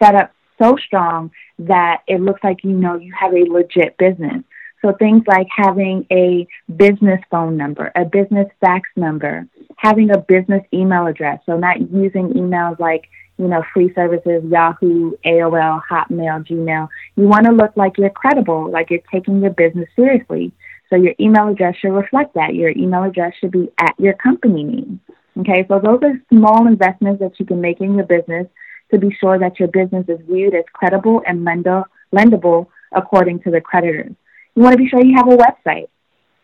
set 0.02 0.14
up 0.14 0.32
so 0.60 0.76
strong 0.76 1.30
that 1.58 2.02
it 2.06 2.20
looks 2.20 2.42
like 2.42 2.64
you 2.64 2.72
know 2.72 2.96
you 2.96 3.12
have 3.18 3.32
a 3.32 3.50
legit 3.50 3.96
business. 3.98 4.42
So 4.82 4.92
things 4.92 5.22
like 5.26 5.46
having 5.56 6.06
a 6.12 6.46
business 6.76 7.20
phone 7.30 7.56
number, 7.56 7.90
a 7.94 8.04
business 8.04 8.48
fax 8.60 8.88
number, 8.96 9.46
having 9.76 10.10
a 10.10 10.18
business 10.18 10.62
email 10.74 11.06
address. 11.06 11.40
So 11.46 11.56
not 11.56 11.80
using 11.90 12.34
emails 12.34 12.78
like, 12.78 13.04
you 13.38 13.48
know, 13.48 13.64
free 13.72 13.92
services, 13.94 14.42
Yahoo, 14.44 15.12
AOL, 15.24 15.80
Hotmail, 15.90 16.46
Gmail. 16.46 16.88
You 17.16 17.24
want 17.24 17.46
to 17.46 17.52
look 17.52 17.72
like 17.76 17.96
you're 17.96 18.10
credible, 18.10 18.70
like 18.70 18.90
you're 18.90 19.00
taking 19.10 19.40
your 19.40 19.52
business 19.52 19.88
seriously. 19.96 20.52
So 20.90 20.96
your 20.96 21.14
email 21.18 21.48
address 21.48 21.76
should 21.76 21.94
reflect 21.94 22.34
that. 22.34 22.54
Your 22.54 22.70
email 22.70 23.04
address 23.04 23.32
should 23.40 23.52
be 23.52 23.70
at 23.80 23.98
your 23.98 24.12
company 24.12 24.64
name. 24.64 25.00
Okay, 25.38 25.64
so 25.68 25.80
those 25.80 26.00
are 26.02 26.20
small 26.32 26.66
investments 26.66 27.20
that 27.20 27.38
you 27.40 27.46
can 27.46 27.60
make 27.60 27.80
in 27.80 27.94
your 27.94 28.06
business 28.06 28.46
to 28.92 28.98
be 28.98 29.14
sure 29.20 29.38
that 29.38 29.58
your 29.58 29.68
business 29.68 30.04
is 30.08 30.20
viewed 30.28 30.54
as 30.54 30.64
credible 30.72 31.22
and 31.26 31.46
lendable 31.46 32.66
according 32.92 33.40
to 33.40 33.50
the 33.50 33.60
creditors. 33.60 34.14
You 34.54 34.62
want 34.62 34.74
to 34.74 34.78
be 34.78 34.88
sure 34.88 35.04
you 35.04 35.16
have 35.16 35.28
a 35.28 35.36
website. 35.36 35.88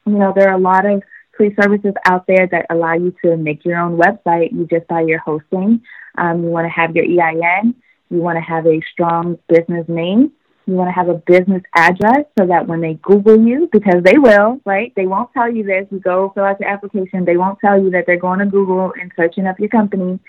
You 0.06 0.14
know, 0.14 0.32
there 0.34 0.48
are 0.48 0.56
a 0.56 0.60
lot 0.60 0.84
of 0.86 1.02
free 1.36 1.54
services 1.60 1.94
out 2.06 2.26
there 2.26 2.48
that 2.50 2.66
allow 2.70 2.94
you 2.94 3.14
to 3.24 3.36
make 3.36 3.64
your 3.64 3.78
own 3.78 3.96
website. 3.96 4.52
You 4.52 4.66
just 4.66 4.88
buy 4.88 5.02
your 5.02 5.20
hosting. 5.20 5.82
Um, 6.18 6.42
you 6.42 6.50
want 6.50 6.64
to 6.64 6.70
have 6.70 6.96
your 6.96 7.04
EIN. 7.04 7.74
You 8.10 8.18
want 8.18 8.36
to 8.36 8.42
have 8.42 8.66
a 8.66 8.80
strong 8.92 9.38
business 9.48 9.86
name. 9.88 10.32
You 10.66 10.74
want 10.74 10.88
to 10.88 10.92
have 10.92 11.08
a 11.08 11.14
business 11.14 11.62
address 11.74 12.26
so 12.38 12.46
that 12.46 12.68
when 12.68 12.80
they 12.80 12.94
Google 13.02 13.40
you, 13.40 13.68
because 13.72 14.02
they 14.04 14.18
will, 14.18 14.60
right? 14.64 14.92
They 14.94 15.06
won't 15.06 15.32
tell 15.32 15.50
you 15.50 15.64
this. 15.64 15.86
You 15.90 15.98
go 16.00 16.30
fill 16.34 16.44
out 16.44 16.60
your 16.60 16.68
application. 16.68 17.24
They 17.24 17.36
won't 17.36 17.58
tell 17.60 17.82
you 17.82 17.90
that 17.90 18.04
they're 18.06 18.16
going 18.16 18.38
to 18.38 18.46
Google 18.46 18.92
and 19.00 19.10
searching 19.16 19.46
up 19.46 19.58
your 19.58 19.68
company. 19.68 20.20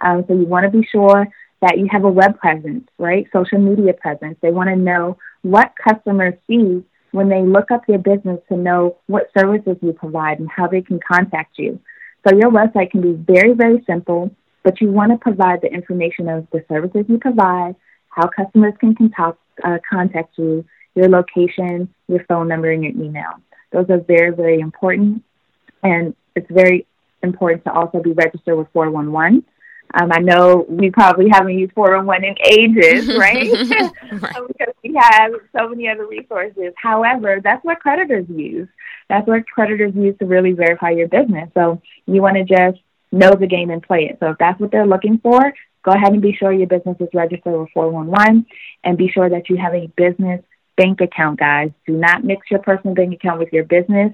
Um, 0.00 0.24
so 0.26 0.34
you 0.34 0.46
want 0.46 0.64
to 0.64 0.70
be 0.70 0.86
sure 0.90 1.26
that 1.60 1.78
you 1.78 1.88
have 1.90 2.04
a 2.04 2.10
web 2.10 2.38
presence, 2.38 2.88
right? 2.98 3.26
Social 3.32 3.58
media 3.58 3.92
presence. 3.92 4.38
They 4.40 4.50
want 4.50 4.70
to 4.70 4.76
know 4.76 5.18
what 5.42 5.74
customers 5.76 6.34
see 6.46 6.82
when 7.12 7.28
they 7.28 7.42
look 7.42 7.70
up 7.70 7.82
your 7.88 7.98
business 7.98 8.40
to 8.48 8.56
know 8.56 8.96
what 9.06 9.30
services 9.36 9.76
you 9.82 9.92
provide 9.92 10.38
and 10.38 10.48
how 10.48 10.66
they 10.66 10.80
can 10.80 11.00
contact 11.06 11.58
you. 11.58 11.78
So 12.26 12.34
your 12.36 12.50
website 12.50 12.90
can 12.90 13.00
be 13.00 13.12
very, 13.12 13.54
very 13.54 13.82
simple, 13.86 14.30
but 14.62 14.80
you 14.80 14.90
want 14.90 15.12
to 15.12 15.18
provide 15.18 15.60
the 15.62 15.72
information 15.72 16.28
of 16.28 16.46
the 16.52 16.64
services 16.68 17.06
you 17.08 17.18
provide, 17.18 17.74
how 18.10 18.28
customers 18.28 18.74
can 18.78 18.94
contact, 18.94 19.38
uh, 19.64 19.78
contact 19.88 20.36
you, 20.36 20.64
your 20.94 21.08
location, 21.08 21.92
your 22.08 22.24
phone 22.24 22.48
number, 22.48 22.70
and 22.70 22.82
your 22.82 22.92
email. 22.92 23.32
Those 23.72 23.86
are 23.88 24.00
very, 24.00 24.34
very 24.34 24.60
important. 24.60 25.22
And 25.82 26.14
it's 26.36 26.50
very 26.50 26.86
important 27.22 27.64
to 27.64 27.72
also 27.72 28.00
be 28.00 28.12
registered 28.12 28.56
with 28.56 28.68
411. 28.72 29.44
Um, 29.92 30.12
I 30.12 30.18
know 30.20 30.64
we 30.68 30.90
probably 30.90 31.28
haven't 31.32 31.58
used 31.58 31.72
411 31.72 32.24
in 32.24 32.36
ages, 32.44 33.08
right? 33.18 33.50
right. 34.22 34.34
because 34.48 34.74
we 34.84 34.94
have 34.96 35.32
so 35.56 35.68
many 35.68 35.88
other 35.88 36.06
resources. 36.06 36.72
However, 36.76 37.40
that's 37.42 37.64
what 37.64 37.80
creditors 37.80 38.26
use. 38.28 38.68
That's 39.08 39.26
what 39.26 39.48
creditors 39.48 39.94
use 39.94 40.16
to 40.18 40.26
really 40.26 40.52
verify 40.52 40.90
your 40.90 41.08
business. 41.08 41.50
So 41.54 41.82
you 42.06 42.22
want 42.22 42.36
to 42.36 42.44
just 42.44 42.80
know 43.10 43.34
the 43.34 43.48
game 43.48 43.70
and 43.70 43.82
play 43.82 44.08
it. 44.10 44.18
So 44.20 44.30
if 44.30 44.38
that's 44.38 44.60
what 44.60 44.70
they're 44.70 44.86
looking 44.86 45.18
for, 45.18 45.52
go 45.84 45.92
ahead 45.92 46.12
and 46.12 46.22
be 46.22 46.32
sure 46.32 46.52
your 46.52 46.66
business 46.66 46.96
is 47.00 47.08
registered 47.14 47.58
with 47.58 47.70
411 47.72 48.46
and 48.84 48.98
be 48.98 49.08
sure 49.08 49.28
that 49.28 49.48
you 49.48 49.56
have 49.56 49.74
a 49.74 49.86
business 49.96 50.42
bank 50.76 51.00
account, 51.00 51.38
guys. 51.38 51.70
Do 51.86 51.96
not 51.96 52.24
mix 52.24 52.50
your 52.50 52.60
personal 52.60 52.94
bank 52.94 53.12
account 53.14 53.38
with 53.38 53.52
your 53.52 53.64
business. 53.64 54.12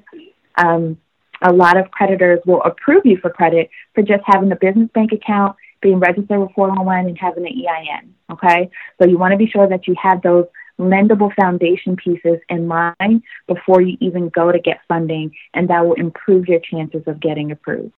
Um, 0.56 0.98
a 1.42 1.52
lot 1.52 1.76
of 1.76 1.90
creditors 1.90 2.40
will 2.46 2.62
approve 2.62 3.04
you 3.04 3.18
for 3.18 3.30
credit 3.30 3.70
for 3.94 4.02
just 4.02 4.22
having 4.24 4.50
a 4.52 4.56
business 4.56 4.88
bank 4.94 5.12
account, 5.12 5.56
being 5.82 5.98
registered 5.98 6.40
with 6.40 6.50
411, 6.54 7.08
and 7.08 7.18
having 7.18 7.46
an 7.46 7.52
EIN. 7.52 8.14
Okay? 8.32 8.70
So 9.00 9.08
you 9.08 9.18
want 9.18 9.32
to 9.32 9.38
be 9.38 9.46
sure 9.46 9.68
that 9.68 9.86
you 9.86 9.94
have 10.02 10.22
those 10.22 10.46
lendable 10.78 11.34
foundation 11.34 11.96
pieces 11.96 12.38
in 12.48 12.66
mind 12.66 13.22
before 13.46 13.80
you 13.80 13.96
even 14.00 14.28
go 14.28 14.50
to 14.50 14.58
get 14.58 14.80
funding, 14.88 15.32
and 15.54 15.68
that 15.68 15.86
will 15.86 15.94
improve 15.94 16.46
your 16.48 16.60
chances 16.60 17.02
of 17.06 17.20
getting 17.20 17.50
approved. 17.50 17.92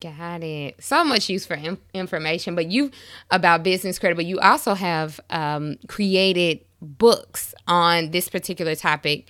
Got 0.00 0.44
it. 0.44 0.76
So 0.82 1.04
much 1.04 1.30
use 1.30 1.46
for 1.46 1.58
information, 1.94 2.54
but 2.54 2.70
you 2.70 2.90
about 3.30 3.62
business 3.62 3.98
credit, 3.98 4.16
but 4.16 4.26
you 4.26 4.38
also 4.40 4.74
have 4.74 5.18
um, 5.30 5.76
created 5.88 6.60
books 6.82 7.54
on 7.66 8.10
this 8.10 8.28
particular 8.28 8.74
topic 8.74 9.26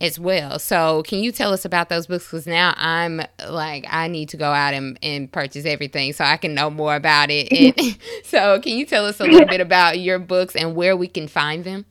as 0.00 0.18
well. 0.18 0.58
So, 0.58 1.02
can 1.02 1.18
you 1.18 1.30
tell 1.30 1.52
us 1.52 1.66
about 1.66 1.90
those 1.90 2.06
books? 2.06 2.24
Because 2.24 2.46
now 2.46 2.72
I'm 2.78 3.20
like, 3.48 3.84
I 3.90 4.08
need 4.08 4.30
to 4.30 4.38
go 4.38 4.50
out 4.50 4.72
and, 4.72 4.98
and 5.02 5.30
purchase 5.30 5.66
everything 5.66 6.14
so 6.14 6.24
I 6.24 6.38
can 6.38 6.54
know 6.54 6.70
more 6.70 6.96
about 6.96 7.30
it. 7.30 7.52
And 7.52 7.98
so, 8.24 8.60
can 8.60 8.78
you 8.78 8.86
tell 8.86 9.04
us 9.04 9.20
a 9.20 9.24
little 9.24 9.46
bit 9.46 9.60
about 9.60 9.98
your 9.98 10.18
books 10.18 10.56
and 10.56 10.74
where 10.74 10.96
we 10.96 11.08
can 11.08 11.28
find 11.28 11.64
them? 11.64 11.84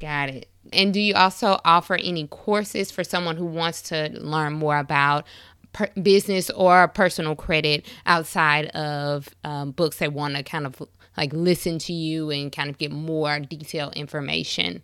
Got 0.00 0.30
it. 0.30 0.48
And 0.72 0.94
do 0.94 1.00
you 1.00 1.14
also 1.14 1.58
offer 1.64 1.96
any 1.96 2.26
courses 2.26 2.90
for 2.90 3.04
someone 3.04 3.36
who 3.36 3.44
wants 3.44 3.82
to 3.82 4.08
learn 4.18 4.54
more 4.54 4.78
about 4.78 5.26
per- 5.72 5.90
business 6.00 6.50
or 6.50 6.88
personal 6.88 7.34
credit 7.34 7.86
outside 8.06 8.66
of 8.68 9.28
um, 9.44 9.72
books 9.72 9.98
that 9.98 10.12
want 10.12 10.36
to 10.36 10.42
kind 10.42 10.66
of 10.66 10.80
like 11.16 11.32
listen 11.32 11.78
to 11.78 11.92
you 11.92 12.30
and 12.30 12.52
kind 12.52 12.70
of 12.70 12.78
get 12.78 12.90
more 12.90 13.40
detailed 13.40 13.94
information 13.94 14.82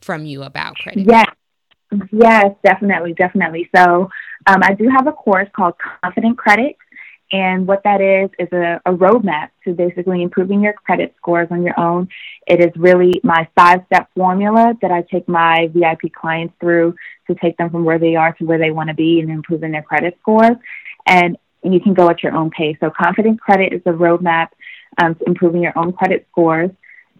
from 0.00 0.24
you 0.24 0.42
about 0.42 0.76
credit? 0.76 1.06
Yes. 1.08 1.26
Yes, 2.10 2.54
definitely, 2.64 3.12
definitely. 3.12 3.68
So, 3.76 4.08
um, 4.46 4.60
I 4.62 4.72
do 4.74 4.88
have 4.88 5.06
a 5.06 5.12
course 5.12 5.48
called 5.54 5.74
Confident 6.02 6.38
Credit, 6.38 6.74
and 7.32 7.66
what 7.66 7.82
that 7.84 8.00
is 8.00 8.30
is 8.38 8.48
a, 8.52 8.80
a 8.86 8.92
roadmap 8.92 9.48
to 9.64 9.72
basically 9.72 10.22
improving 10.22 10.62
your 10.62 10.72
credit 10.72 11.14
scores 11.16 11.48
on 11.50 11.62
your 11.62 11.78
own. 11.78 12.08
It 12.46 12.60
is 12.60 12.72
really 12.76 13.20
my 13.22 13.48
five 13.54 13.80
step 13.86 14.08
formula 14.16 14.74
that 14.82 14.90
I 14.90 15.02
take 15.02 15.28
my 15.28 15.68
VIP 15.72 16.12
clients 16.12 16.54
through 16.60 16.94
to 17.32 17.40
take 17.40 17.56
them 17.56 17.70
from 17.70 17.84
where 17.84 17.98
they 17.98 18.16
are 18.16 18.32
to 18.34 18.44
where 18.44 18.58
they 18.58 18.70
want 18.70 18.88
to 18.88 18.94
be 18.94 19.20
and 19.20 19.30
improving 19.30 19.72
their 19.72 19.82
credit 19.82 20.16
scores. 20.20 20.56
And 21.06 21.36
you 21.62 21.80
can 21.80 21.94
go 21.94 22.08
at 22.08 22.22
your 22.22 22.34
own 22.34 22.50
pace. 22.50 22.76
So, 22.80 22.90
confident 22.90 23.40
credit 23.40 23.72
is 23.72 23.82
a 23.86 23.90
roadmap 23.90 24.48
um, 24.98 25.14
to 25.16 25.24
improving 25.26 25.62
your 25.62 25.76
own 25.76 25.92
credit 25.92 26.26
scores. 26.30 26.70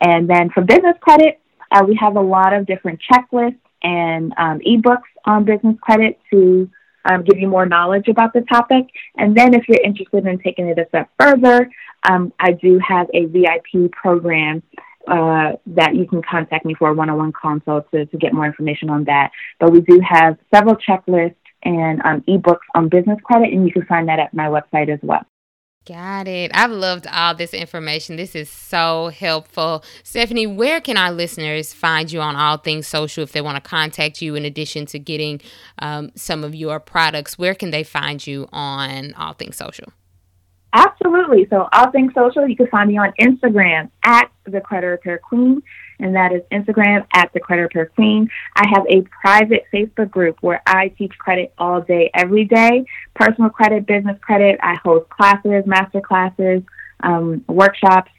And 0.00 0.28
then 0.28 0.50
for 0.50 0.62
business 0.62 0.96
credit, 1.00 1.40
uh, 1.70 1.84
we 1.86 1.96
have 1.96 2.16
a 2.16 2.20
lot 2.20 2.52
of 2.52 2.66
different 2.66 3.00
checklists 3.10 3.58
and 3.82 4.32
um, 4.36 4.60
ebooks 4.60 5.02
on 5.24 5.44
business 5.44 5.76
credit 5.80 6.18
to 6.30 6.68
um, 7.04 7.24
give 7.24 7.38
you 7.38 7.48
more 7.48 7.66
knowledge 7.66 8.08
about 8.08 8.32
the 8.32 8.42
topic. 8.42 8.86
And 9.16 9.36
then 9.36 9.54
if 9.54 9.68
you're 9.68 9.80
interested 9.82 10.26
in 10.26 10.38
taking 10.38 10.68
it 10.68 10.78
a 10.78 10.86
step 10.88 11.10
further, 11.18 11.70
um, 12.08 12.32
I 12.38 12.52
do 12.52 12.80
have 12.86 13.08
a 13.14 13.26
VIP 13.26 13.92
program 13.92 14.62
uh, 15.08 15.52
that 15.66 15.94
you 15.94 16.06
can 16.06 16.22
contact 16.22 16.64
me 16.64 16.74
for 16.74 16.90
a 16.90 16.94
one-on-one 16.94 17.32
consult 17.32 17.90
to, 17.92 18.06
to 18.06 18.16
get 18.16 18.32
more 18.32 18.46
information 18.46 18.90
on 18.90 19.04
that. 19.04 19.30
But 19.58 19.72
we 19.72 19.80
do 19.80 20.00
have 20.08 20.38
several 20.54 20.76
checklists 20.76 21.36
and 21.64 22.00
um, 22.04 22.22
ebooks 22.28 22.66
on 22.74 22.88
business 22.88 23.18
credit, 23.24 23.52
and 23.52 23.66
you 23.66 23.72
can 23.72 23.84
find 23.86 24.08
that 24.08 24.18
at 24.18 24.34
my 24.34 24.46
website 24.46 24.92
as 24.92 24.98
well. 25.02 25.24
Got 25.84 26.28
it. 26.28 26.52
I've 26.54 26.70
loved 26.70 27.08
all 27.08 27.34
this 27.34 27.52
information. 27.52 28.14
This 28.14 28.36
is 28.36 28.48
so 28.48 29.08
helpful. 29.08 29.82
Stephanie, 30.04 30.46
where 30.46 30.80
can 30.80 30.96
our 30.96 31.10
listeners 31.10 31.72
find 31.72 32.12
you 32.12 32.20
on 32.20 32.36
all 32.36 32.56
things 32.56 32.86
social 32.86 33.24
if 33.24 33.32
they 33.32 33.40
want 33.40 33.62
to 33.62 33.68
contact 33.68 34.22
you 34.22 34.36
in 34.36 34.44
addition 34.44 34.86
to 34.86 35.00
getting 35.00 35.40
um, 35.80 36.12
some 36.14 36.44
of 36.44 36.54
your 36.54 36.78
products? 36.78 37.36
Where 37.36 37.56
can 37.56 37.72
they 37.72 37.82
find 37.82 38.24
you 38.24 38.48
on 38.52 39.12
all 39.14 39.32
things 39.32 39.56
social? 39.56 39.92
Absolutely. 40.72 41.46
So, 41.50 41.68
all 41.72 41.90
things 41.90 42.12
social, 42.14 42.48
you 42.48 42.56
can 42.56 42.68
find 42.68 42.88
me 42.88 42.98
on 42.98 43.12
Instagram 43.20 43.90
at 44.04 44.30
the 44.44 44.60
Credit 44.60 44.86
Repair 44.86 45.18
Queen 45.18 45.62
and 46.02 46.16
that 46.16 46.32
is 46.32 46.42
Instagram 46.50 47.06
at 47.14 47.32
the 47.32 47.40
Credit 47.40 47.62
Repair 47.62 47.86
Queen. 47.86 48.28
I 48.56 48.64
have 48.68 48.84
a 48.88 49.02
private 49.22 49.64
Facebook 49.72 50.10
group 50.10 50.36
where 50.40 50.60
I 50.66 50.88
teach 50.88 51.16
credit 51.16 51.54
all 51.58 51.80
day, 51.80 52.10
every 52.14 52.44
day 52.44 52.84
personal 53.14 53.50
credit, 53.50 53.86
business 53.86 54.18
credit. 54.20 54.58
I 54.62 54.74
host 54.82 55.08
classes, 55.08 55.64
master 55.64 56.00
classes, 56.00 56.62
um, 57.02 57.44
workshops, 57.48 58.10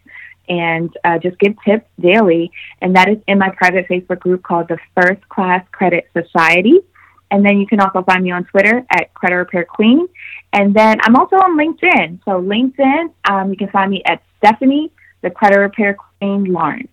and 0.48 0.90
uh, 1.04 1.20
just 1.20 1.38
give 1.40 1.56
tips 1.66 1.86
daily. 2.00 2.52
And 2.82 2.96
that 2.96 3.10
is 3.10 3.18
in 3.28 3.38
my 3.38 3.50
private 3.50 3.88
Facebook 3.88 4.20
group 4.20 4.44
called 4.44 4.70
the 4.70 4.78
First 4.96 5.28
Class 5.30 5.66
Credit 5.72 6.10
Society. 6.14 6.80
And 7.34 7.44
then 7.44 7.60
you 7.60 7.66
can 7.66 7.80
also 7.80 8.04
find 8.04 8.24
me 8.24 8.30
on 8.30 8.46
Twitter 8.46 8.86
at 8.92 9.12
Credit 9.16 9.38
Repair 9.38 9.66
Queen. 9.66 10.08
And 10.54 10.72
then 10.72 11.00
I'm 11.02 11.16
also 11.16 11.36
on 11.38 11.58
LinkedIn. 11.58 12.24
So 12.26 12.40
LinkedIn, 12.40 13.12
um, 13.28 13.50
you 13.50 13.58
can 13.58 13.70
find 13.70 13.90
me 13.90 14.04
at 14.06 14.22
Stephanie, 14.38 14.92
the 15.24 15.32
Credit 15.32 15.58
Repair 15.58 15.98
Queen 16.20 16.46
Lawrence. 16.46 16.93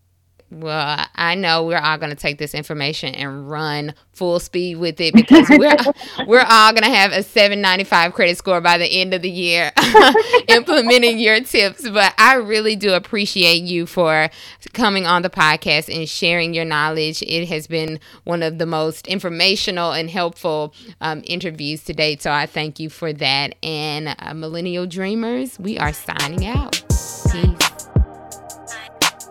Well, 0.50 1.06
I 1.14 1.36
know 1.36 1.64
we're 1.64 1.78
all 1.78 1.96
going 1.96 2.10
to 2.10 2.16
take 2.16 2.38
this 2.38 2.54
information 2.54 3.14
and 3.14 3.48
run 3.48 3.94
full 4.12 4.40
speed 4.40 4.78
with 4.78 5.00
it 5.00 5.14
because 5.14 5.48
we're 5.48 5.76
we're 6.26 6.44
all 6.46 6.72
going 6.72 6.82
to 6.82 6.90
have 6.90 7.12
a 7.12 7.22
795 7.22 8.12
credit 8.12 8.36
score 8.36 8.60
by 8.60 8.76
the 8.76 8.86
end 8.86 9.14
of 9.14 9.22
the 9.22 9.30
year 9.30 9.70
implementing 10.48 11.20
your 11.20 11.40
tips. 11.40 11.88
But 11.88 12.14
I 12.18 12.34
really 12.34 12.74
do 12.74 12.94
appreciate 12.94 13.62
you 13.62 13.86
for 13.86 14.28
coming 14.72 15.06
on 15.06 15.22
the 15.22 15.30
podcast 15.30 15.94
and 15.94 16.08
sharing 16.08 16.52
your 16.52 16.64
knowledge. 16.64 17.22
It 17.22 17.48
has 17.48 17.68
been 17.68 18.00
one 18.24 18.42
of 18.42 18.58
the 18.58 18.66
most 18.66 19.06
informational 19.06 19.92
and 19.92 20.10
helpful 20.10 20.74
um, 21.00 21.22
interviews 21.26 21.84
to 21.84 21.92
date. 21.92 22.22
So 22.22 22.32
I 22.32 22.46
thank 22.46 22.80
you 22.80 22.90
for 22.90 23.12
that. 23.12 23.54
And 23.62 24.16
uh, 24.18 24.34
Millennial 24.34 24.86
Dreamers, 24.86 25.60
we 25.60 25.78
are 25.78 25.92
signing 25.92 26.44
out. 26.44 26.82
Peace. 27.30 27.59